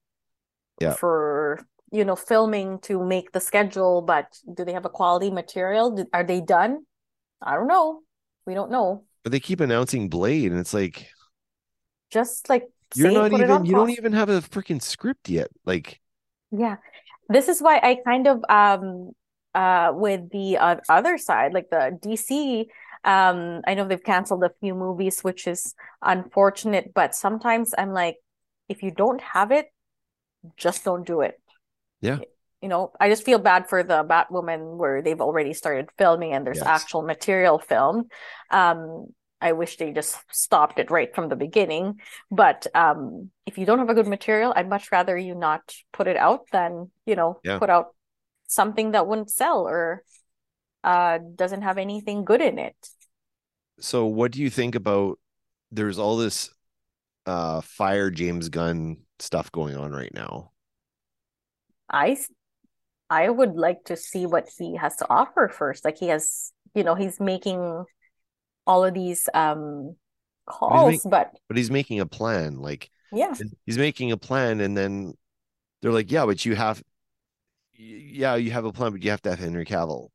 [0.81, 0.93] Yeah.
[0.93, 5.91] for you know filming to make the schedule, but do they have a quality material?
[5.91, 6.85] Do- Are they done?
[7.41, 8.01] I don't know.
[8.45, 9.05] We don't know.
[9.23, 11.09] But they keep announcing Blade, and it's like
[12.09, 15.49] Just like you're say, not even you don't even have a freaking script yet.
[15.65, 16.01] Like
[16.51, 16.77] Yeah.
[17.29, 19.11] This is why I kind of um
[19.55, 22.69] uh with the uh, other side, like the DC,
[23.03, 28.17] um I know they've canceled a few movies, which is unfortunate, but sometimes I'm like,
[28.67, 29.67] if you don't have it,
[30.57, 31.39] just don't do it.
[32.01, 32.19] Yeah.
[32.61, 36.45] You know, I just feel bad for the Batwoman where they've already started filming and
[36.45, 36.67] there's Yes.
[36.67, 38.11] actual material filmed.
[38.51, 42.01] Um, I wish they just stopped it right from the beginning.
[42.29, 46.07] But um, if you don't have a good material, I'd much rather you not put
[46.07, 47.59] it out than, you know, Yeah.
[47.59, 47.95] put out
[48.47, 50.03] something that wouldn't sell or
[50.83, 52.75] uh doesn't have anything good in it.
[53.79, 55.19] so what do you think about
[55.71, 56.49] there's all this
[57.25, 60.51] uh fire James Gunn stuff going on right now?
[61.91, 62.17] I
[63.09, 65.85] I would like to see what he has to offer first.
[65.85, 67.85] Like he has, you know, he's making
[68.67, 69.95] all of these um
[70.47, 72.57] calls, but But he's making a plan.
[72.57, 73.35] Like yeah,
[73.65, 75.13] he's making a plan and then
[75.81, 76.83] they're like, Yeah, but you have
[77.73, 80.09] yeah, you have a plan, but you have to have Henry Cavill.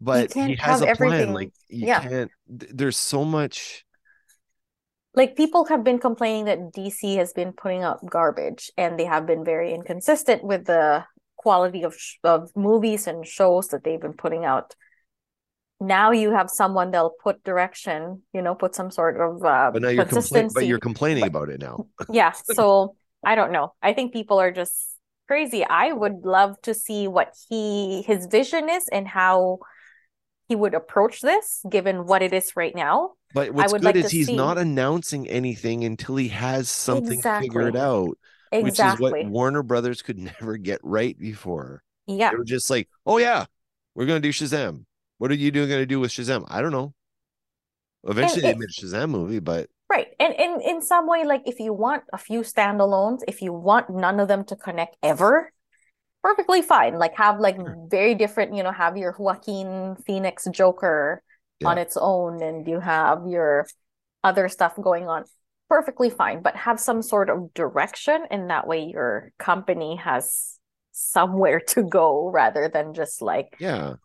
[0.00, 1.32] But he has a plan.
[1.32, 2.00] Like you Yeah.
[2.08, 3.84] can't there's so much
[5.18, 9.26] like people have been complaining that DC has been putting out garbage and they have
[9.26, 11.04] been very inconsistent with the
[11.36, 14.76] quality of sh- of movies and shows that they've been putting out.
[15.80, 19.82] Now you have someone that'll put direction, you know, put some sort of uh, but
[19.82, 21.86] now you're complaining but you're complaining But- about it now.
[22.20, 22.94] yeah so
[23.26, 24.74] i don't know i think people are just
[25.26, 29.58] crazy i would love to see what he his vision is and how
[30.48, 34.04] he would approach this given what it is right now But what's would good like
[34.04, 37.80] is he's see- not announcing anything until he has something figured Exactly.
[37.80, 38.18] out,
[38.64, 41.82] which is what Warner Brothers could never get right before.
[42.06, 43.44] yeah They were just like, "Oh yeah,
[43.94, 44.84] we're gonna do Shazam.
[45.18, 46.44] What are you doing gonna do with Shazam?
[46.48, 46.94] I don't know."
[48.04, 51.42] Eventually, they it- made a Shazam movie, but right and in in some way like
[51.46, 55.50] if you want a few standalones if you want none of them to connect ever
[56.28, 57.78] perfectly fine like have like Sure.
[57.90, 61.22] very different you know have your joaquin phoenix joker
[61.64, 63.66] on its own and you have your
[64.24, 65.24] other stuff going on
[65.70, 70.58] perfectly fine but have some sort of direction and that way your company has
[70.92, 73.96] somewhere to go rather than just like yeah.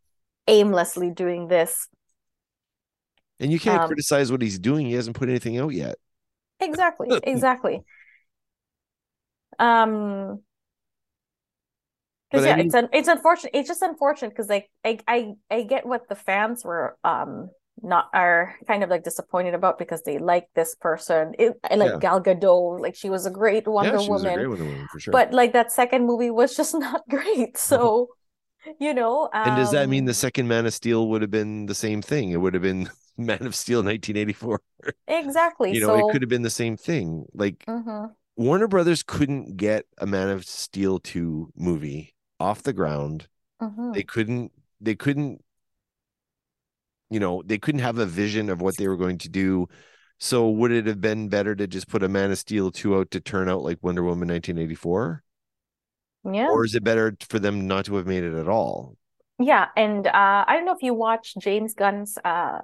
[0.47, 1.89] aimlessly doing this
[3.39, 4.85] And you can't Um, criticize what he's doing.
[4.85, 5.95] He hasn't put anything out yet.
[6.59, 7.83] exactly exactly
[9.59, 10.41] um
[12.33, 15.33] Because I yeah mean- it's un- it's unfortunate it's just unfortunate because like I, I
[15.51, 17.49] I get what the fans were um
[17.81, 21.91] not are kind of like disappointed about because they like this person it I like
[21.93, 21.99] Yeah.
[21.99, 24.65] Gal Gadot like she was a great Wonder yeah, she was a Woman great Wonder
[24.65, 25.11] Woman for sure.
[25.11, 28.09] but like that second movie was just not great so
[28.79, 31.65] you know and does that mean um, the second Man of Steel would have been
[31.65, 32.31] the same thing?
[32.31, 34.61] It would have been Man of Steel 1984.
[35.07, 37.25] exactly You know, so it could have been the same thing.
[37.33, 38.11] Like Mhm.
[38.37, 43.27] Warner Brothers couldn't get a Man of Steel 2 movie off the ground.
[43.61, 43.93] Mhm.
[43.93, 45.43] They couldn't they couldn't
[47.09, 49.67] you know, they couldn't have a vision of what they were going to do.
[50.19, 53.11] So would it have been better to just put a Man of Steel 2 out
[53.11, 55.23] to turn out like Wonder Woman 1984?
[56.31, 58.95] yeah Or is it better for them not to have made it at all?
[59.39, 62.59] Yeah, and uh, I don't know if you watched James Gunn's uh,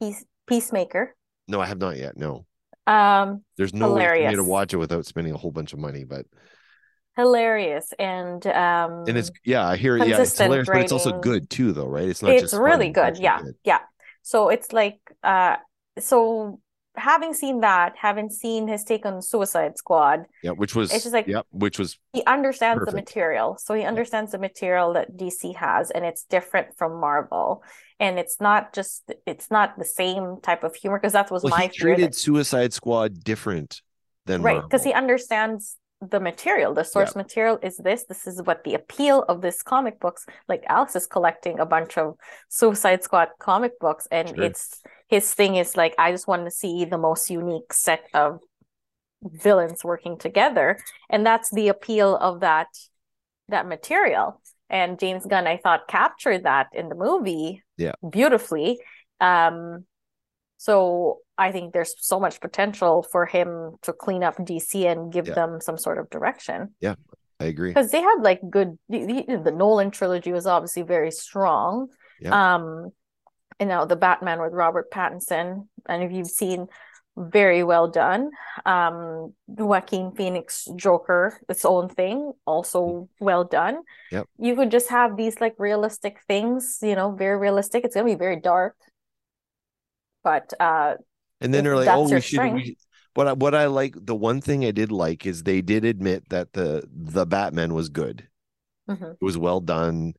[0.00, 1.14] Peace Peacemaker.
[1.46, 2.16] No, I have not yet.
[2.16, 2.46] No.
[2.86, 5.78] Um, There's no way for me to watch it without spending a whole bunch of
[5.78, 6.26] money, but
[7.16, 10.08] hilarious and um, and it's yeah, I hear it.
[10.08, 12.08] Yeah, it's hilarious, but it's also good too, though, right?
[12.08, 13.18] It's not it's really good.
[13.18, 13.80] Yeah, yeah.
[14.22, 15.56] So it's like uh,
[15.98, 16.60] so
[16.96, 21.14] having seen that, having seen his take on Suicide Squad, Yeah, which was It's just
[21.14, 23.56] like- yeah, which was he understands the material.
[23.58, 27.62] So he understands the material that DC has, and it's different from Marvel.
[27.98, 31.50] And it's not just it's not the same type of humor because that was well,
[31.50, 33.82] my he fear that- treated Suicide Squad different
[34.26, 38.04] than right because he understands the material the source material is this.
[38.08, 41.98] This is what the appeal of this comic books like alex is collecting a bunch
[41.98, 42.14] of
[42.48, 44.42] suicide squad comic books and Sure.
[44.44, 48.40] it's his thing is like i just want to see the most unique set of
[49.22, 50.78] villains working together.
[51.10, 52.68] And that's the appeal of that
[53.48, 54.40] that material.
[54.70, 57.92] And james gunn i thought captured that in the movie Yeah.
[58.08, 58.78] beautifully.
[59.20, 59.84] Um
[60.66, 60.74] so
[61.38, 65.34] I think there's so much potential for him to clean up DC and give Yeah.
[65.40, 66.96] them some sort of direction Yeah,
[67.40, 67.70] I agree.
[67.70, 71.88] because they had like good the, the Nolan trilogy was obviously very strong.
[72.20, 72.36] Yeah.
[72.54, 72.90] Um,
[73.58, 76.66] and now the Batman with Robert Pattinson, and if you've seen,
[77.16, 78.30] very well done.
[78.66, 83.76] Um, Joaquin Phoenix Joker, its own thing, also well done.
[84.12, 84.26] Yep.
[84.38, 87.84] You could just have these like realistic things, you know, very realistic.
[87.84, 88.76] It's gonna be very dark.
[90.22, 90.96] But uh
[91.40, 92.76] And then they're like, "Oh, we should." We,
[93.14, 96.28] what I, what I like, the one thing I did like is they did admit
[96.30, 98.28] that the the Batman was good.
[98.88, 99.16] mhm.
[99.20, 100.14] It was well done.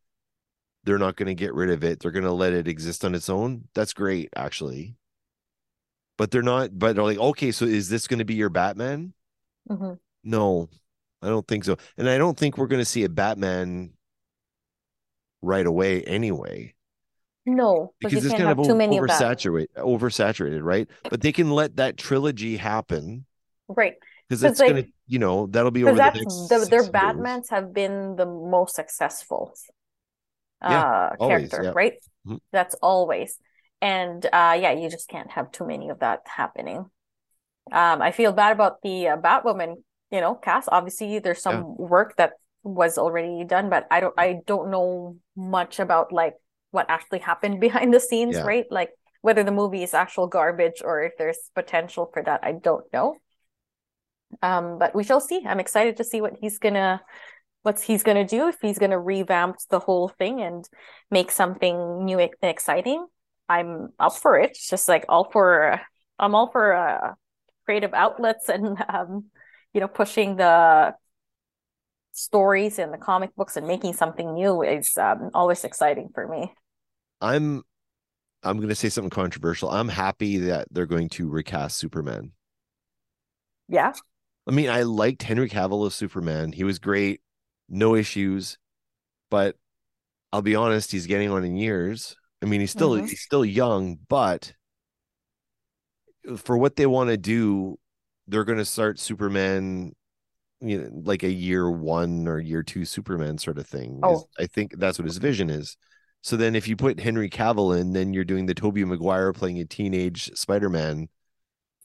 [0.86, 2.00] They're not going to get rid of it.
[2.00, 3.68] They're going to let it exist on its own.
[3.76, 4.96] That's great, actually.
[6.18, 6.78] But they're not.
[6.78, 9.14] But they're like, okay, so is this going to be your Batman?
[9.70, 10.00] Mhm.
[10.24, 10.70] No,
[11.22, 11.78] I don't think so.
[11.98, 13.94] And I don't think we're going to see a Batman
[15.42, 16.74] right away anyway.
[17.46, 20.88] No because it's kind of too many oversaturated, oversaturated, right?
[21.10, 23.26] But they can let that trilogy happen
[23.68, 23.96] right
[24.30, 26.90] Because it's like- gonna, you know, that'll be over the that's next the, their years.
[26.90, 29.54] batmans have been the most successful
[30.62, 31.72] Yeah, uh always, character yeah.
[31.76, 32.40] right Mhm.
[32.52, 33.40] that's always
[33.82, 36.86] and uh yeah you just can't have too many of that happening
[37.72, 39.82] um i feel bad about the uh, batwoman
[40.12, 41.86] you know cast obviously there's some Yeah.
[41.90, 46.36] work that was already done but i don't i don't know much about like
[46.72, 48.44] what actually happened behind the scenes Yeah.
[48.44, 48.66] right?
[48.72, 48.92] Like
[49.22, 53.18] whether the movie is actual garbage or if there's potential for that i don't know.
[54.42, 55.44] Um but we shall see.
[55.46, 57.02] I'm excited to see what he's gonna
[57.64, 60.68] what's he's gonna do if he's gonna revamp the whole thing and
[61.12, 63.06] make something new and exciting.
[63.50, 64.52] I'm up for it.
[64.52, 65.80] It's just like all for
[66.18, 67.14] i'm all for uh
[67.66, 69.26] creative outlets and um
[69.74, 70.94] you know pushing the
[72.14, 76.54] stories and the comic books and making something new is um always exciting for me
[77.22, 77.64] I'm,
[78.44, 79.70] I'm gonna say something controversial.
[79.72, 82.34] I'm happy that they're going to recast Superman.
[83.68, 83.94] yeah
[84.48, 86.52] I mean, I liked Henry Cavill as Superman.
[86.52, 87.22] He was great,
[87.70, 88.58] no issues.
[89.30, 89.58] But
[90.34, 92.16] I'll be honest, he's getting on in years.
[92.42, 93.10] I mean, he's still Mhm.
[93.10, 94.54] he's still young, but
[96.38, 97.78] for what they want to do,
[98.28, 99.94] they're going to start Superman,
[100.62, 104.00] you know, like a year one or year two Superman sort of thing.
[104.04, 104.28] Oh.
[104.40, 105.78] I think that's what his vision is.
[106.22, 109.60] So then, if you put Henry Cavill in, then you're doing the Tobey Maguire playing
[109.60, 111.10] a teenage Spider-Man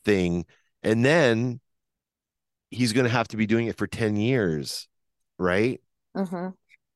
[0.04, 0.44] thing,
[0.82, 1.60] and then
[2.70, 4.88] he's going to have to be doing it for 10 years
[5.38, 5.80] right?
[6.14, 6.48] Hmm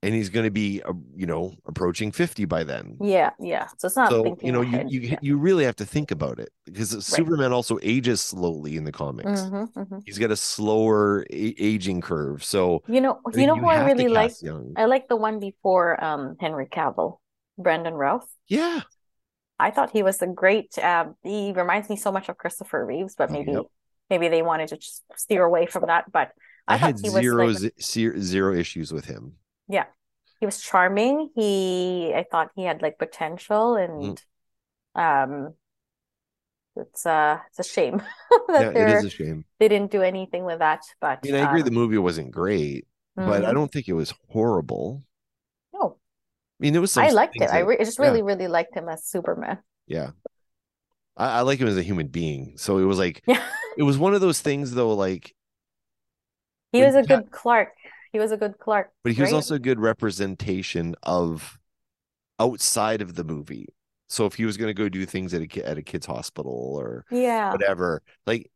[0.02, 2.96] and he's going to be uh, you know approaching 50 by then.
[3.00, 3.68] Yeah yeah.
[3.78, 5.18] So it's not so you know you you, yeah.
[5.22, 9.28] you really have to think about it because superman also ages slowly in the comics.
[9.28, 10.02] Mhm, mhm.
[10.04, 12.42] he's got a slower a- aging curve.
[12.44, 14.34] So you know you know who i really like?
[14.76, 17.18] I like the one before um Henry Cavill,
[17.62, 18.28] Brandon Routh.
[18.48, 18.82] yeah
[19.58, 23.14] I thought he was a great um he reminds me so much of Christopher Reeves,
[23.16, 23.66] but maybe Yep.
[24.08, 26.10] maybe they wanted to just steer away from that.
[26.10, 26.32] But
[26.68, 29.36] i, I, had he was zero like z- zero zero issues with him
[29.68, 29.86] Yeah,
[30.40, 31.30] he was charming.
[31.34, 34.20] He I thought he had like potential and
[34.96, 35.00] Mm-hmm.
[35.00, 35.54] um
[36.76, 38.02] it's uh it's a shame
[38.48, 40.82] that yeah it they're a shame they didn't do anything with that.
[41.00, 42.86] But i mean i agree um, the movie wasn't great
[43.16, 43.54] but i mhm.
[43.54, 45.02] don't think it was horrible
[46.60, 47.40] i mean there was I liked it.
[47.40, 48.06] things I, re I just yeah.
[48.06, 49.58] really, really liked him as Superman.
[49.86, 50.10] Yeah.
[51.16, 52.56] I, I like him as a human being.
[52.58, 53.42] So it was like Yeah.
[53.76, 55.34] it was one of those things though, like
[56.72, 57.72] He was a good Clark.
[58.12, 58.90] He was a good Clark.
[59.04, 59.36] but he was right?
[59.36, 61.58] also a good representation of
[62.38, 63.68] outside of the movie.
[64.08, 67.04] So if he was gonna go do things at a at a kid's hospital or
[67.10, 67.52] yeah.
[67.52, 68.50] whatever, like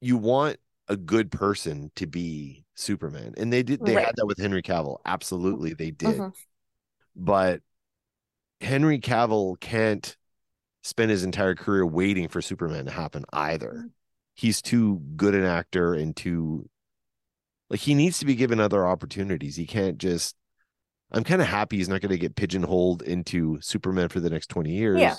[0.00, 0.58] you want
[0.88, 3.34] a good person to be Superman.
[3.36, 4.06] And they did they Right.
[4.06, 4.98] had that with Henry Cavill.
[5.04, 6.18] Absolutely they did.
[6.18, 6.32] Mhm.
[7.22, 7.60] But
[8.62, 10.16] Henry Cavill can't
[10.82, 13.72] spend his entire career waiting for Superman to happen either.
[13.76, 13.86] Mm-hmm.
[14.34, 16.68] He's too good an actor and too
[17.68, 19.56] like he needs to be given other opportunities.
[19.56, 20.34] He can't just
[21.12, 24.46] I'm kind of happy he's not going to get pigeonholed into Superman for the next
[24.48, 25.00] 20 years.
[25.00, 25.16] Yeah.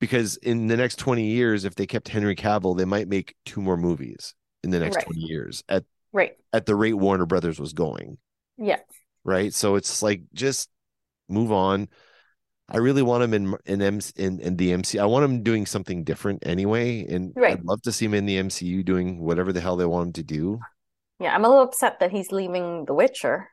[0.00, 3.62] Because in the next 20 years if they kept Henry Cavill, they might make two
[3.62, 5.06] more movies in the next Right.
[5.06, 6.36] 20 years at Right.
[6.52, 8.18] at the rate Warner Brothers was going
[8.58, 8.80] Yeah.
[9.26, 9.52] Right?
[9.52, 10.70] So it's like just
[11.28, 11.88] move on.
[12.68, 14.98] I really want him in in M in, in the MC.
[14.98, 17.52] I want him doing something different anyway, and Right.
[17.58, 20.12] I'd love to see him in the MCU doing whatever the hell they want him
[20.14, 20.58] to do.
[21.20, 21.34] Yeah.
[21.34, 23.48] I'm a little upset that he's leaving The Witcher.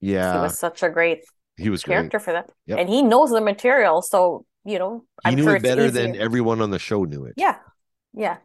[0.00, 1.24] Yeah, he was such a great
[1.56, 1.94] he was great.
[1.94, 2.50] character for that.
[2.66, 2.78] Yep.
[2.78, 4.02] And he knows the material.
[4.02, 7.24] So, you know, He I'm knew sure it better than everyone on the show knew
[7.24, 7.34] it.
[7.38, 7.56] Yeah.
[8.12, 8.36] Yeah.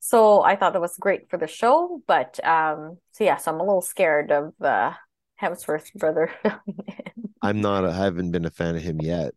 [0.00, 2.02] So I thought that was great for the show.
[2.06, 4.92] But um, so yeah, so I'm a little scared of uh
[5.40, 6.30] Hemsworth brother.
[7.42, 7.84] I'm not.
[7.84, 9.34] A, I haven't been a fan of him yet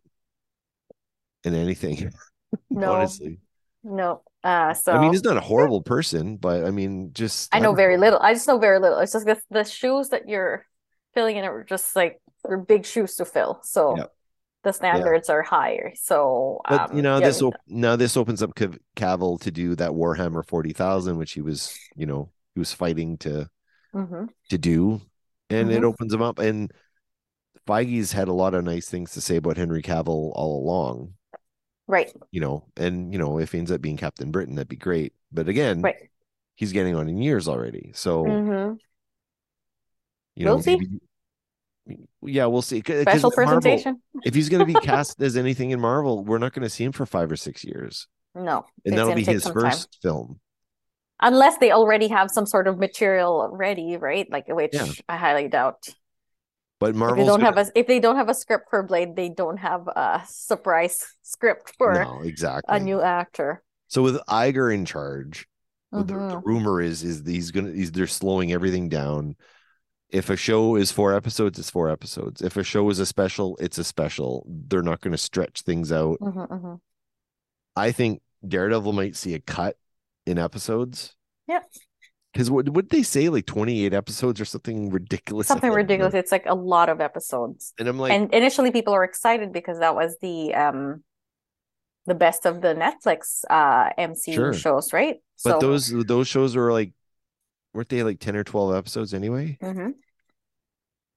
[1.43, 2.11] in anything.
[2.69, 2.95] No.
[2.95, 3.39] honestly.
[3.81, 4.23] No.
[4.43, 7.73] Uh so I mean, he's not a horrible person, but I mean, just I know
[7.73, 8.19] very little.
[8.19, 8.99] I just know very little.
[8.99, 10.65] It's just the, the shoes that you're
[11.13, 13.61] filling in are just like they're big shoes to fill.
[13.63, 13.95] So
[14.63, 15.93] the standards are higher.
[15.95, 19.51] So But um, you know, yeah, this op- now this opens up Cav- Cavill to
[19.51, 23.49] do that Warhammer forty thousand, which he was, you know, he was fighting to
[23.93, 24.29] mhm.
[24.49, 25.01] to do,
[25.53, 25.85] and it Mhm.
[25.85, 26.39] opens him up.
[26.39, 26.71] And
[27.67, 31.13] Feige's had a lot of nice things to say about Henry Cavill all along.
[31.87, 32.13] Right.
[32.31, 35.13] you know, and you know, if he ends up being Captain Britain, that'd be great.
[35.31, 36.09] But again, Right.
[36.55, 37.91] he's getting on in years already.
[37.93, 38.75] So hmm
[40.35, 40.77] you know, We'll see.
[40.77, 42.79] maybe- yeah, we'll see.
[42.79, 44.01] Special with Marvel, presentation.
[44.23, 46.85] if he's going to be cast as anything in Marvel, we're not going to see
[46.85, 49.61] him for five or six years, No, and that'll be his some time.
[49.71, 50.39] first film.
[51.21, 54.27] Unless they already have some sort of material ready, right?
[54.31, 54.87] Like which Yeah.
[55.07, 55.87] I highly doubt.
[56.79, 59.29] But Marvel's don't gonna, have a if they don't have a script for Blade, they
[59.29, 63.61] don't have a surprise script for no exactly a new actor.
[63.87, 65.47] So with Iger in charge,
[65.91, 66.41] the, the Mhm.
[66.43, 69.35] rumor is is he's gonna he's they're slowing everything down.
[70.09, 72.41] If a show is four episodes, it's four episodes.
[72.41, 74.45] If a show is a special, it's a special.
[74.47, 76.19] They're not going to stretch things out.
[76.19, 76.79] Mhm, mhm.
[77.77, 79.77] I think Daredevil might see a cut
[80.25, 81.15] in episodes.
[81.47, 81.69] Yep.
[82.33, 85.47] Because what would they say like twenty eight episodes or something ridiculous?
[85.47, 85.81] Something I don't know.
[85.83, 86.13] ridiculous.
[86.13, 87.73] It's like a lot of episodes.
[87.77, 91.03] And I'm like, and initially people are excited because that was the um
[92.05, 94.53] the best of the Netflix uh MCU Sure.
[94.53, 95.17] shows, right?
[95.43, 96.93] but So those those shows were like,
[97.73, 99.57] weren't they like ten or twelve episodes anyway?
[99.61, 99.93] Mhm.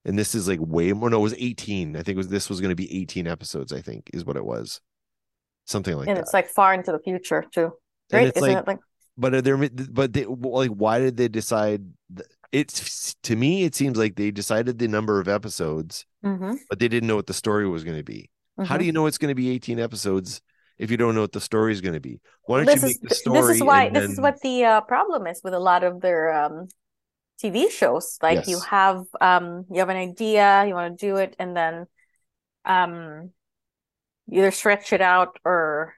[0.05, 1.09] And this is like way more.
[1.09, 1.97] No, it was 18.
[1.97, 4.37] I think it was this was going to be 18 episodes, I think, is what
[4.37, 4.83] it was.
[5.67, 6.23] Something like and that.
[6.23, 7.73] it's like far into the future too.
[8.13, 8.27] Right?
[8.27, 8.81] Isn't like, it like
[9.17, 9.57] but are there,
[9.91, 11.83] but they, like, why did they decide?
[12.15, 16.79] th- It's to me, it seems like they decided the number of episodes, Mhm, but
[16.81, 18.31] they didn't know what the story was going to be.
[18.63, 18.79] How mhm.
[18.79, 20.43] do you know it's going to be 18 episodes
[20.79, 22.21] if you don't know what the story is going to be?
[22.47, 23.41] Why don't this you is make the story?
[23.41, 26.33] this is why this is what the uh, problem is with a lot of their
[26.33, 26.69] um
[27.41, 28.19] TV shows.
[28.23, 31.87] Like you have um you have an idea, you want to do it, and then
[32.65, 33.33] um
[34.31, 35.95] either stretch it out or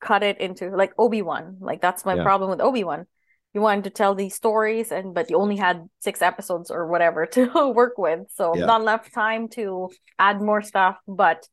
[0.00, 1.58] cut it into like Obi-Wan.
[1.60, 2.22] Like that's my Yeah.
[2.22, 3.06] problem with Obi-Wan.
[3.54, 7.26] You wanted to tell these stories and but you only had six episodes or whatever
[7.36, 8.20] to work with.
[8.34, 8.66] So Yeah.
[8.66, 11.46] not enough time to add more stuff, but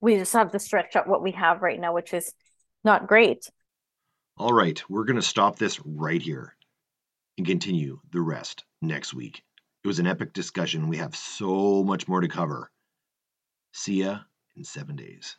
[0.00, 2.32] we just have to stretch out what we have right now, which is
[2.84, 3.48] not great.
[4.36, 6.54] All right, we're going to stop this right here
[7.36, 9.42] and continue the rest next week.
[9.82, 10.88] It was an epic discussion.
[10.88, 12.70] We have so much more to cover.
[13.72, 14.20] See ya
[14.56, 15.36] in seven days.